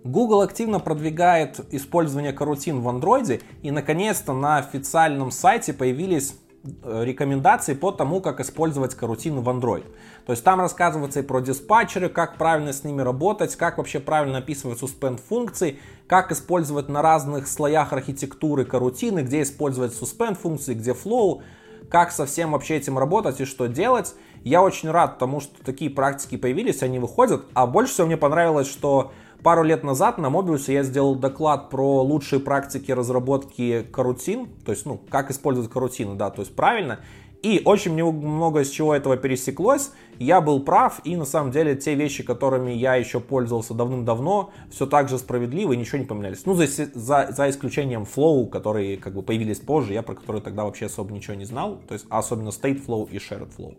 Google 0.03 0.41
активно 0.41 0.79
продвигает 0.79 1.59
использование 1.73 2.33
карутин 2.33 2.81
в 2.81 2.87
Android, 2.87 3.41
и 3.61 3.71
наконец-то 3.71 4.33
на 4.33 4.57
официальном 4.57 5.31
сайте 5.31 5.73
появились 5.73 6.35
э, 6.83 7.03
рекомендации 7.03 7.73
по 7.73 7.91
тому, 7.91 8.21
как 8.21 8.39
использовать 8.39 8.95
карутины 8.95 9.41
в 9.41 9.49
Android. 9.49 9.85
То 10.25 10.31
есть 10.31 10.43
там 10.43 10.61
рассказывается 10.61 11.19
и 11.19 11.23
про 11.23 11.41
диспатчеры, 11.41 12.07
как 12.07 12.37
правильно 12.37 12.71
с 12.71 12.83
ними 12.83 13.01
работать, 13.01 13.55
как 13.55 13.77
вообще 13.77 13.99
правильно 13.99 14.37
описывать 14.37 14.81
suspend 14.81 15.19
функции, 15.27 15.79
как 16.07 16.31
использовать 16.31 16.87
на 16.87 17.01
разных 17.01 17.47
слоях 17.47 17.91
архитектуры 17.91 18.63
карутины, 18.63 19.19
где 19.19 19.41
использовать 19.41 19.91
suspend 19.91 20.35
функции, 20.35 20.75
где 20.75 20.91
flow, 20.91 21.41
как 21.89 22.11
со 22.11 22.25
всем 22.25 22.51
вообще 22.51 22.77
этим 22.77 22.97
работать 22.97 23.41
и 23.41 23.45
что 23.45 23.67
делать. 23.67 24.13
Я 24.43 24.61
очень 24.61 24.89
рад 24.89 25.17
тому, 25.17 25.41
что 25.41 25.61
такие 25.63 25.89
практики 25.89 26.37
появились, 26.37 26.83
они 26.83 26.99
выходят. 26.99 27.43
А 27.53 27.67
больше 27.67 27.93
всего 27.93 28.07
мне 28.07 28.15
понравилось, 28.15 28.67
что 28.67 29.11
пару 29.43 29.63
лет 29.63 29.83
назад 29.83 30.17
на 30.17 30.27
Mobius 30.27 30.71
я 30.71 30.83
сделал 30.83 31.15
доклад 31.15 31.69
про 31.69 32.01
лучшие 32.01 32.39
практики 32.39 32.91
разработки 32.91 33.85
карутин, 33.91 34.47
то 34.65 34.71
есть, 34.71 34.85
ну, 34.85 34.99
как 35.09 35.31
использовать 35.31 35.69
карутины, 35.69 36.15
да, 36.15 36.29
то 36.29 36.41
есть 36.41 36.55
правильно. 36.55 36.99
И 37.41 37.61
очень 37.63 37.93
много 37.93 38.61
из 38.61 38.69
чего 38.69 38.93
этого 38.93 39.15
пересеклось. 39.15 39.91
Я 40.17 40.41
был 40.41 40.61
прав, 40.61 40.99
и 41.05 41.15
на 41.15 41.23
самом 41.23 41.51
деле 41.51 41.73
те 41.75 41.95
вещи, 41.95 42.21
которыми 42.21 42.71
я 42.71 42.95
еще 42.95 43.21
пользовался 43.21 43.73
давным-давно, 43.73 44.51
все 44.69 44.85
так 44.85 45.07
же 45.07 45.17
справедливы 45.17 45.75
и 45.75 45.77
ничего 45.77 45.99
не 45.99 46.05
поменялись. 46.05 46.45
Ну, 46.45 46.53
за, 46.53 46.67
за, 46.67 47.27
за 47.31 47.49
исключением 47.49 48.03
Flow, 48.03 48.49
которые 48.49 48.97
как 48.97 49.13
бы 49.13 49.21
появились 49.21 49.59
позже, 49.59 49.93
я 49.93 50.03
про 50.03 50.15
которые 50.15 50.41
тогда 50.41 50.65
вообще 50.65 50.87
особо 50.87 51.13
ничего 51.13 51.35
не 51.35 51.45
знал, 51.45 51.79
то 51.87 51.93
есть 51.93 52.05
особенно 52.09 52.49
State 52.49 52.85
Flow 52.85 53.09
и 53.09 53.17
Shared 53.17 53.51
Flow. 53.57 53.77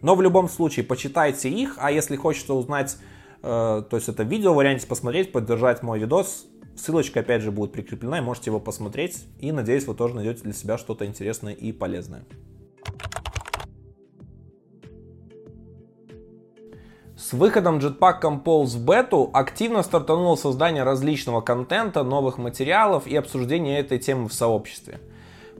Но 0.00 0.14
в 0.14 0.22
любом 0.22 0.48
случае, 0.48 0.86
почитайте 0.86 1.50
их, 1.50 1.76
а 1.78 1.90
если 1.90 2.16
хочется 2.16 2.54
узнать, 2.54 2.96
то 3.44 3.86
есть 3.92 4.08
это 4.08 4.22
видео 4.22 4.54
варианте 4.54 4.86
посмотреть, 4.86 5.30
поддержать 5.30 5.82
мой 5.82 5.98
видос, 5.98 6.46
ссылочка 6.76 7.20
опять 7.20 7.42
же 7.42 7.52
будет 7.52 7.72
прикреплена, 7.72 8.18
и 8.18 8.22
можете 8.22 8.48
его 8.48 8.58
посмотреть, 8.58 9.26
и 9.38 9.52
надеюсь, 9.52 9.86
вы 9.86 9.94
тоже 9.94 10.14
найдете 10.14 10.42
для 10.44 10.54
себя 10.54 10.78
что-то 10.78 11.04
интересное 11.04 11.52
и 11.52 11.70
полезное. 11.70 12.24
С 17.18 17.34
выходом 17.34 17.80
Jetpack 17.80 18.22
Compose 18.22 18.76
в 18.78 18.84
бету 18.84 19.28
активно 19.34 19.82
стартануло 19.82 20.36
создание 20.36 20.82
различного 20.82 21.42
контента, 21.42 22.02
новых 22.02 22.38
материалов 22.38 23.06
и 23.06 23.14
обсуждение 23.14 23.78
этой 23.78 23.98
темы 23.98 24.28
в 24.28 24.32
сообществе. 24.32 25.00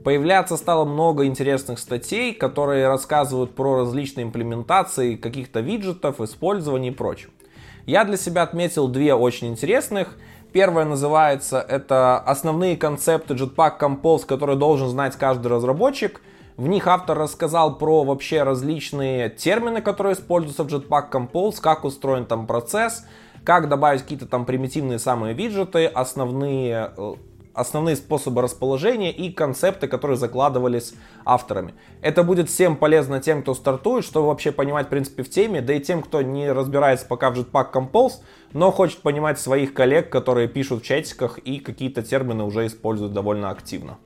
Появляться 0.03 0.57
стало 0.57 0.85
много 0.85 1.25
интересных 1.25 1.77
статей, 1.79 2.33
которые 2.33 2.87
рассказывают 2.87 3.55
про 3.55 3.77
различные 3.77 4.25
имплементации 4.25 5.15
каких-то 5.15 5.59
виджетов, 5.59 6.19
использование 6.19 6.91
и 6.91 6.95
прочего. 6.95 7.31
Я 7.85 8.03
для 8.03 8.17
себя 8.17 8.43
отметил 8.43 8.87
две 8.87 9.13
очень 9.13 9.47
интересных. 9.47 10.17
Первая 10.51 10.85
называется 10.85 11.59
это 11.59 12.17
основные 12.19 12.77
концепты 12.77 13.33
Jetpack 13.33 13.79
Compose, 13.79 14.25
которые 14.25 14.57
должен 14.57 14.89
знать 14.89 15.15
каждый 15.15 15.47
разработчик– 15.47 16.21
в 16.57 16.67
них 16.67 16.87
автор 16.87 17.17
рассказал 17.17 17.77
про 17.77 18.05
вообще 18.05 18.43
различные 18.43 19.29
термины, 19.29 19.81
которые 19.81 20.13
используются 20.13 20.63
в 20.63 20.67
Jetpack 20.67 21.11
Compose, 21.11 21.59
как 21.61 21.83
устроен 21.83 22.25
там 22.25 22.47
процесс, 22.47 23.05
как 23.43 23.67
добавить 23.67 24.03
какие-то 24.03 24.25
там 24.25 24.45
примитивные 24.45 24.97
самые 24.97 25.33
виджеты, 25.33 25.85
основные, 25.85 26.93
э, 26.95 27.13
основные 27.55 27.95
способы 27.95 28.41
расположения 28.41 29.11
и 29.11 29.31
концепты, 29.31 29.87
которые 29.87 30.17
закладывались 30.17 30.93
авторами. 31.23 31.73
Это 32.01 32.23
будет 32.23 32.49
всем 32.49 32.75
полезно 32.75 33.21
тем, 33.21 33.41
кто 33.41 33.53
стартует, 33.55 34.03
чтобы 34.05 34.27
вообще 34.27 34.51
понимать 34.51 34.87
в 34.87 34.89
принципе 34.89 35.23
в 35.23 35.29
теме, 35.29 35.61
да 35.61 35.73
и 35.73 35.79
тем, 35.79 36.03
кто 36.03 36.21
не 36.21 36.51
разбирается 36.51 37.05
пока 37.05 37.31
в 37.31 37.39
Jetpack 37.39 37.71
Compose, 37.73 38.21
но 38.53 38.71
хочет 38.71 38.99
понимать 38.99 39.39
своих 39.39 39.73
коллег, 39.73 40.09
которые 40.09 40.47
пишут 40.47 40.83
в 40.83 40.85
чатиках 40.85 41.37
и 41.39 41.59
какие-то 41.59 42.03
термины 42.03 42.43
уже 42.43 42.67
используют 42.67 43.13
довольно 43.13 43.49
активно. 43.49 43.97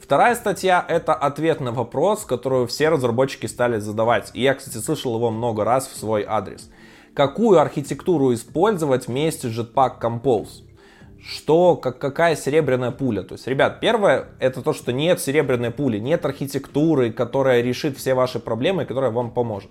Вторая 0.00 0.34
статья— 0.34 0.84
это 0.88 1.14
ответ 1.14 1.60
на 1.60 1.70
вопрос, 1.70 2.24
который 2.24 2.66
все 2.66 2.88
разработчики 2.88 3.46
стали 3.46 3.78
задавать. 3.78 4.30
И 4.34 4.42
я, 4.42 4.54
кстати, 4.54 4.78
слышал 4.78 5.14
его 5.14 5.30
много 5.30 5.62
раз 5.62 5.86
в 5.86 5.96
свой 5.96 6.24
адрес. 6.26 6.68
Какую 7.14 7.60
архитектуру 7.60 8.34
использовать 8.34 9.06
вместе 9.06 9.48
с 9.48 9.56
Jetpack 9.56 10.00
Compose? 10.00 10.64
Что, 11.22 11.76
как, 11.76 11.98
какая 11.98 12.36
серебряная 12.36 12.90
пуля? 12.90 13.22
То 13.22 13.34
есть, 13.34 13.46
ребят, 13.46 13.80
первое, 13.80 14.28
это 14.38 14.62
то, 14.62 14.72
что 14.72 14.92
нет 14.92 15.20
серебряной 15.20 15.70
пули, 15.70 15.98
нет 15.98 16.24
архитектуры, 16.24 17.12
которая 17.12 17.60
решит 17.60 17.96
все 17.98 18.14
ваши 18.14 18.38
проблемы 18.38 18.84
которая 18.84 19.10
вам 19.10 19.30
поможет. 19.30 19.70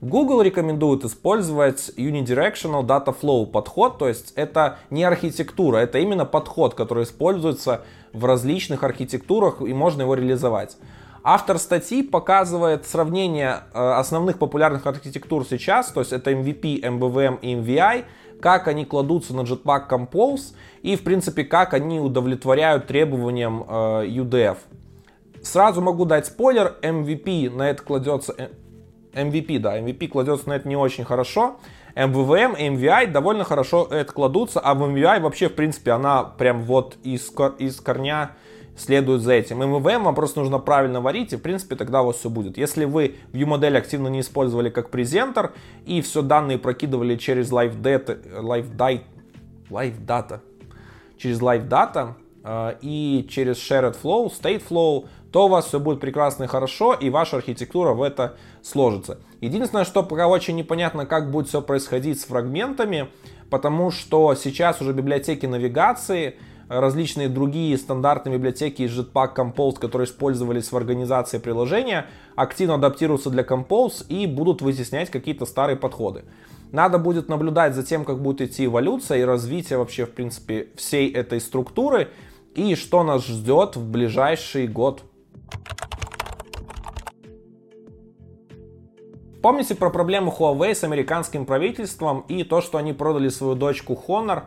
Google 0.00 0.40
рекомендует 0.40 1.04
использовать 1.04 1.90
Unidirectional 1.98 2.86
Data 2.86 3.14
Flow 3.18 3.46
подход, 3.46 3.98
то 3.98 4.08
есть 4.08 4.32
это 4.34 4.78
не 4.88 5.04
архитектура, 5.04 5.76
это 5.76 5.98
именно 5.98 6.24
подход, 6.24 6.74
который 6.74 7.04
используется 7.04 7.82
в 8.14 8.24
различных 8.24 8.82
архитектурах 8.82 9.60
и 9.60 9.74
можно 9.74 10.02
его 10.02 10.14
реализовать. 10.14 10.78
Автор 11.22 11.58
статьи 11.58 12.02
показывает 12.02 12.86
сравнение 12.86 13.60
э, 13.74 13.78
основных 13.78 14.38
популярных 14.38 14.86
архитектур 14.86 15.44
сейчас, 15.44 15.92
то 15.92 16.00
есть 16.00 16.14
это 16.14 16.32
MVP, 16.32 16.80
MVVM 16.80 17.38
и 17.42 17.54
MVI, 17.56 18.04
как 18.40 18.68
они 18.68 18.84
кладутся 18.84 19.34
на 19.34 19.42
Jetpack 19.42 19.88
Compose 19.88 20.54
и, 20.82 20.96
в 20.96 21.02
принципе, 21.02 21.44
как 21.44 21.74
они 21.74 22.00
удовлетворяют 22.00 22.86
требованиям 22.86 23.64
э, 23.68 24.06
UDF. 24.06 24.56
Сразу 25.42 25.80
могу 25.80 26.04
дать 26.04 26.26
спойлер, 26.26 26.76
MVP 26.82 27.50
на 27.50 27.70
это 27.70 27.82
кладется, 27.82 28.34
э, 28.36 28.48
MVP, 29.12 29.58
да, 29.58 29.78
MVP 29.78 30.08
кладется 30.08 30.48
на 30.48 30.54
это 30.54 30.68
не 30.68 30.76
очень 30.76 31.04
хорошо. 31.04 31.56
MVVM 31.94 32.58
и 32.58 32.68
MVI 32.68 33.08
довольно 33.08 33.44
хорошо 33.44 33.88
это 33.90 34.12
кладутся, 34.12 34.60
а 34.60 34.74
в 34.74 34.82
MVI 34.82 35.20
вообще, 35.20 35.48
в 35.48 35.54
принципе, 35.54 35.92
она 35.92 36.22
прям 36.22 36.62
вот 36.62 36.96
из, 37.02 37.32
из 37.58 37.80
корня 37.80 38.32
следует 38.80 39.22
за 39.22 39.34
этим. 39.34 39.62
MVM 39.62 40.02
вам 40.02 40.14
просто 40.14 40.40
нужно 40.40 40.58
правильно 40.58 41.00
варить, 41.00 41.32
и 41.32 41.36
в 41.36 41.42
принципе 41.42 41.76
тогда 41.76 42.02
у 42.02 42.06
вас 42.06 42.16
все 42.16 42.30
будет. 42.30 42.58
Если 42.58 42.84
вы 42.84 43.16
view-модель 43.32 43.76
активно 43.76 44.08
не 44.08 44.20
использовали 44.20 44.70
как 44.70 44.90
презентер, 44.90 45.52
и 45.86 46.00
все 46.00 46.22
данные 46.22 46.58
прокидывали 46.58 47.16
через 47.16 47.52
Live 47.52 47.80
Data, 47.80 48.18
Live 48.40 50.06
Data, 50.06 50.40
через 51.18 51.40
Live 51.40 51.68
Data 51.68 52.14
э, 52.42 52.76
и 52.80 53.26
через 53.30 53.56
Shared 53.56 53.96
Flow, 54.02 54.32
State 54.32 54.62
Flow, 54.68 55.06
то 55.30 55.46
у 55.46 55.48
вас 55.48 55.66
все 55.66 55.78
будет 55.78 56.00
прекрасно 56.00 56.44
и 56.44 56.46
хорошо, 56.46 56.94
и 56.94 57.10
ваша 57.10 57.36
архитектура 57.36 57.92
в 57.92 58.02
это 58.02 58.36
сложится. 58.62 59.18
Единственное, 59.40 59.84
что 59.84 60.02
пока 60.02 60.26
очень 60.26 60.56
непонятно, 60.56 61.06
как 61.06 61.30
будет 61.30 61.48
все 61.48 61.62
происходить 61.62 62.20
с 62.20 62.24
фрагментами, 62.24 63.08
потому 63.48 63.90
что 63.90 64.34
сейчас 64.34 64.80
уже 64.80 64.92
библиотеки 64.92 65.46
навигации, 65.46 66.36
различные 66.70 67.28
другие 67.28 67.76
стандартные 67.76 68.36
библиотеки 68.36 68.82
из 68.82 68.96
Jetpack 68.96 69.34
Compose, 69.34 69.80
которые 69.80 70.06
использовались 70.06 70.70
в 70.70 70.76
организации 70.76 71.38
приложения, 71.38 72.06
активно 72.36 72.76
адаптируются 72.76 73.28
для 73.28 73.42
Compose 73.42 74.06
и 74.08 74.26
будут 74.26 74.62
вытеснять 74.62 75.10
какие-то 75.10 75.46
старые 75.46 75.76
подходы. 75.76 76.24
Надо 76.70 76.98
будет 76.98 77.28
наблюдать 77.28 77.74
за 77.74 77.82
тем, 77.82 78.04
как 78.04 78.22
будет 78.22 78.40
идти 78.40 78.66
эволюция 78.66 79.18
и 79.18 79.24
развитие 79.24 79.78
вообще, 79.78 80.06
в 80.06 80.12
принципе, 80.12 80.68
всей 80.76 81.10
этой 81.10 81.40
структуры 81.40 82.10
и 82.54 82.76
что 82.76 83.02
нас 83.02 83.26
ждет 83.26 83.74
в 83.74 83.90
ближайший 83.90 84.68
год. 84.68 85.02
Помните 89.42 89.74
про 89.74 89.90
проблему 89.90 90.32
Huawei 90.38 90.74
с 90.74 90.84
американским 90.84 91.46
правительством 91.46 92.20
и 92.28 92.44
то, 92.44 92.60
что 92.60 92.78
они 92.78 92.92
продали 92.92 93.28
свою 93.28 93.56
дочку 93.56 94.00
Honor 94.06 94.44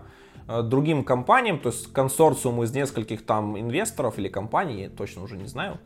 другим 0.47 1.03
компаниям, 1.03 1.59
то 1.59 1.69
есть 1.69 1.91
консорциуму 1.93 2.63
из 2.63 2.73
нескольких 2.73 3.25
там 3.25 3.59
инвесторов 3.59 4.17
или 4.19 4.27
компаний, 4.27 4.83
я 4.83 4.89
точно 4.89 5.23
уже 5.23 5.37
не 5.37 5.47
знаю, 5.47 5.79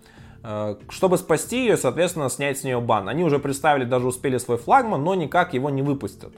э, 0.43 0.76
чтобы 0.89 1.17
спасти 1.17 1.60
ее, 1.60 1.78
соответственно, 1.78 2.30
снять 2.30 2.60
с 2.60 2.63
нее 2.63 2.80
бан. 2.82 3.10
Они 3.10 3.24
уже 3.24 3.39
представили, 3.39 3.86
даже 3.86 4.08
успели 4.08 4.38
свой 4.38 4.58
флагман, 4.58 5.04
но 5.04 5.15
никак 5.15 5.54
его 5.54 5.70
не 5.70 5.82
выпустят. 5.82 6.34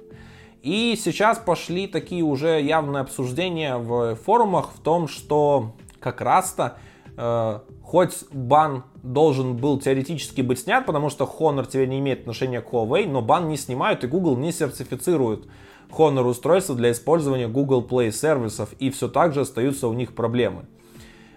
И 0.61 0.99
сейчас 1.01 1.37
пошли 1.37 1.87
такие 1.87 2.23
уже 2.23 2.61
явные 2.61 3.01
обсуждения 3.01 3.77
в 3.77 4.15
форумах 4.15 4.71
в 4.73 4.81
том, 4.81 5.07
что 5.07 5.75
как 5.99 6.19
раз-то 6.21 6.77
э, 7.15 7.59
хоть 7.81 8.25
бан 8.31 8.83
должен 9.03 9.57
был 9.57 9.79
теоретически 9.79 10.41
быть 10.41 10.59
снят, 10.59 10.85
потому 10.85 11.09
что 11.09 11.25
Honor 11.25 11.65
теперь 11.67 11.87
не 11.87 11.99
имеет 11.99 12.21
отношения 12.21 12.61
к 12.61 12.71
Huawei, 12.71 13.07
но 13.07 13.21
бан 13.21 13.47
не 13.47 13.57
снимают 13.57 14.03
и 14.03 14.07
Google 14.07 14.37
не 14.37 14.51
сертифицирует 14.51 15.45
Honor 15.89 16.23
устройства 16.23 16.75
для 16.75 16.91
использования 16.91 17.47
Google 17.47 17.85
Play 17.85 18.11
сервисов 18.11 18.73
и 18.79 18.89
все 18.89 19.07
так 19.07 19.33
же 19.33 19.41
остаются 19.41 19.87
у 19.87 19.93
них 19.93 20.13
проблемы. 20.13 20.65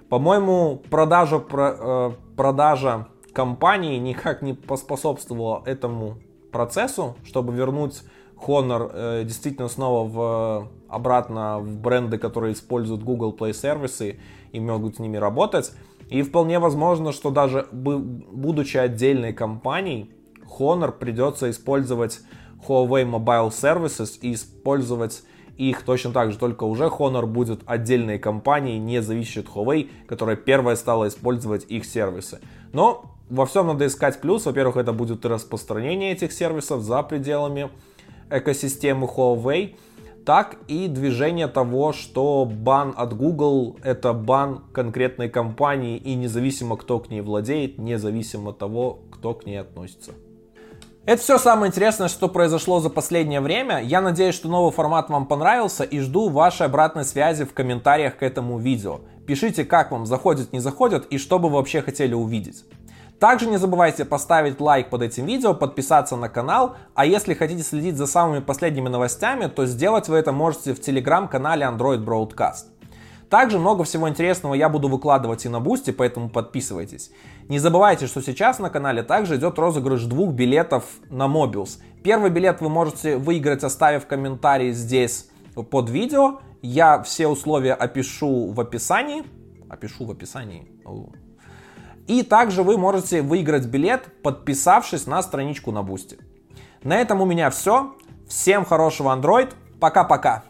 По-моему, 0.09 0.83
продажа, 0.91 1.39
про, 1.39 1.77
э, 1.79 2.13
продажа 2.37 3.09
компании 3.33 3.99
никак 3.99 4.43
не 4.43 4.53
поспособствовала 4.53 5.63
этому 5.65 6.19
процессу, 6.51 7.17
чтобы 7.25 7.55
вернуть 7.55 8.03
Honor 8.47 8.91
э, 8.93 9.25
действительно 9.25 9.69
снова 9.69 10.09
в, 10.09 10.69
обратно 10.89 11.61
в 11.61 11.79
бренды, 11.79 12.19
которые 12.19 12.53
используют 12.53 13.03
Google 13.03 13.35
Play 13.35 13.55
сервисы 13.55 14.21
и 14.53 14.61
могут 14.61 14.97
с 14.97 14.99
ними 14.99 15.17
работать. 15.17 15.73
И 16.13 16.23
вполне 16.23 16.59
возможно, 16.59 17.11
что 17.11 17.31
даже 17.31 17.67
будучи 17.73 18.77
отдельной 18.77 19.33
компанией, 19.33 20.11
Honor 20.59 20.93
придется 20.93 21.51
использовать 21.51 22.21
Huawei 22.69 23.09
Mobile 23.09 23.49
Services 23.49 24.19
и 24.21 24.35
использовать 24.35 25.23
их 25.57 25.83
точно 25.83 26.13
так 26.13 26.33
же, 26.33 26.39
только 26.39 26.65
уже 26.65 26.85
Honor 26.85 27.27
будет 27.27 27.63
отдельной 27.65 28.19
компанией, 28.19 28.79
не 28.79 29.01
зависящей 29.01 29.41
от 29.41 29.49
Huawei, 29.49 29.89
которая 30.07 30.37
первая 30.37 30.77
стала 30.77 31.09
использовать 31.09 31.65
их 31.71 31.87
сервисы. 31.87 32.41
Но 32.75 33.07
во 33.31 33.47
всем 33.47 33.69
надо 33.69 33.87
искать 33.87 34.21
плюс. 34.21 34.45
Во-первых, 34.45 34.77
это 34.77 34.93
будет 34.93 35.25
распространение 35.25 36.13
этих 36.13 36.33
сервисов 36.33 36.83
за 36.83 37.03
пределами 37.03 37.71
экосистемы 38.29 39.07
Huawei 39.07 39.77
так 40.25 40.57
и 40.69 40.89
движение 40.89 41.49
того, 41.49 41.93
что 41.93 42.45
бан 42.45 42.95
от 42.97 43.17
Google 43.17 43.77
это 43.83 44.13
бан 44.13 44.65
конкретной 44.73 45.29
компании 45.29 45.97
и 45.97 46.15
независимо 46.15 46.77
кто 46.77 46.99
к 46.99 47.11
ней 47.11 47.21
владеет, 47.21 47.79
независимо 47.79 48.51
от 48.51 48.59
того, 48.59 49.01
кто 49.11 49.35
к 49.35 49.47
ней 49.47 49.61
относится. 49.61 50.13
Это 51.05 51.21
все 51.21 51.37
самое 51.39 51.69
интересное, 51.69 52.07
что 52.07 52.29
произошло 52.29 52.79
за 52.79 52.89
последнее 52.89 53.41
время. 53.41 53.83
Я 53.83 54.01
надеюсь, 54.01 54.37
что 54.37 54.49
новый 54.49 54.71
формат 54.71 55.11
вам 55.11 55.27
понравился 55.27 55.83
и 55.83 55.99
жду 55.99 56.29
вашей 56.29 56.67
обратной 56.67 57.05
связи 57.05 57.45
в 57.45 57.53
комментариях 57.53 58.19
к 58.19 58.23
этому 58.23 58.59
видео. 58.59 59.01
Пишите, 59.27 59.65
как 59.65 59.91
вам 59.91 60.07
заходит, 60.07 60.53
не 60.53 60.61
заходит 60.61 61.07
и 61.07 61.19
что 61.19 61.41
бы 61.41 61.49
вы 61.49 61.57
вообще 61.57 61.83
хотели 61.83 62.15
увидеть. 62.15 62.65
Также 63.23 63.47
не 63.47 63.57
забывайте 63.57 64.05
поставить 64.05 64.61
лайк 64.61 64.91
под 64.91 65.03
этим 65.03 65.27
видео, 65.27 65.55
подписаться 65.55 66.17
на 66.17 66.29
канал, 66.29 66.75
а 66.97 67.07
если 67.07 67.35
хотите 67.35 67.63
следить 67.63 67.97
за 67.97 68.09
самыми 68.09 68.41
последними 68.41 68.89
новостями, 68.89 69.47
то 69.47 69.65
сделать 69.65 70.09
вы 70.09 70.17
это 70.17 70.33
можете 70.33 70.75
в 70.75 70.81
телеграм-канале 70.81 71.65
Android 71.65 72.05
Broadcast. 72.05 72.65
Также 73.31 73.61
много 73.61 73.85
всего 73.85 74.09
интересного 74.09 74.55
я 74.55 74.69
буду 74.69 74.89
выкладывать 74.89 75.45
и 75.47 75.49
на 75.49 75.61
Boosty, 75.61 75.93
поэтому 75.93 76.31
подписывайтесь. 76.31 77.13
Не 77.49 77.61
забывайте, 77.61 78.09
что 78.09 78.21
сейчас 78.23 78.59
на 78.59 78.71
канале 78.71 79.05
также 79.05 79.37
идет 79.37 79.57
розыгрыш 79.57 80.03
двух 80.03 80.33
билетов 80.33 80.83
на 81.09 81.29
Mobius. 81.29 81.79
Первый 82.03 82.31
билет 82.31 82.61
вы 82.61 82.71
можете 82.71 83.19
выиграть, 83.19 83.63
оставив 83.63 84.09
комментарий 84.09 84.73
здесь 84.73 85.31
под 85.71 85.91
видео. 85.91 86.41
Я 86.61 87.01
все 87.05 87.29
условия 87.29 87.75
опишу 87.75 88.51
в 88.51 88.61
описании. 88.61 89.23
Опишу 89.71 90.07
в 90.07 90.11
описании. 90.11 90.67
И 92.07 92.23
также 92.23 92.63
вы 92.63 92.79
можете 92.79 93.23
выиграть 93.23 93.67
билет, 93.67 94.09
подписавшись 94.23 95.07
на 95.07 95.23
страничку 95.23 95.73
на 95.73 95.83
Boosty. 95.83 96.19
На 96.83 97.01
этом 97.01 97.21
у 97.21 97.25
меня 97.25 97.51
все. 97.51 97.95
Всем 98.29 98.65
хорошего 98.65 99.15
Android. 99.15 99.53
Пока-пока. 99.81 100.45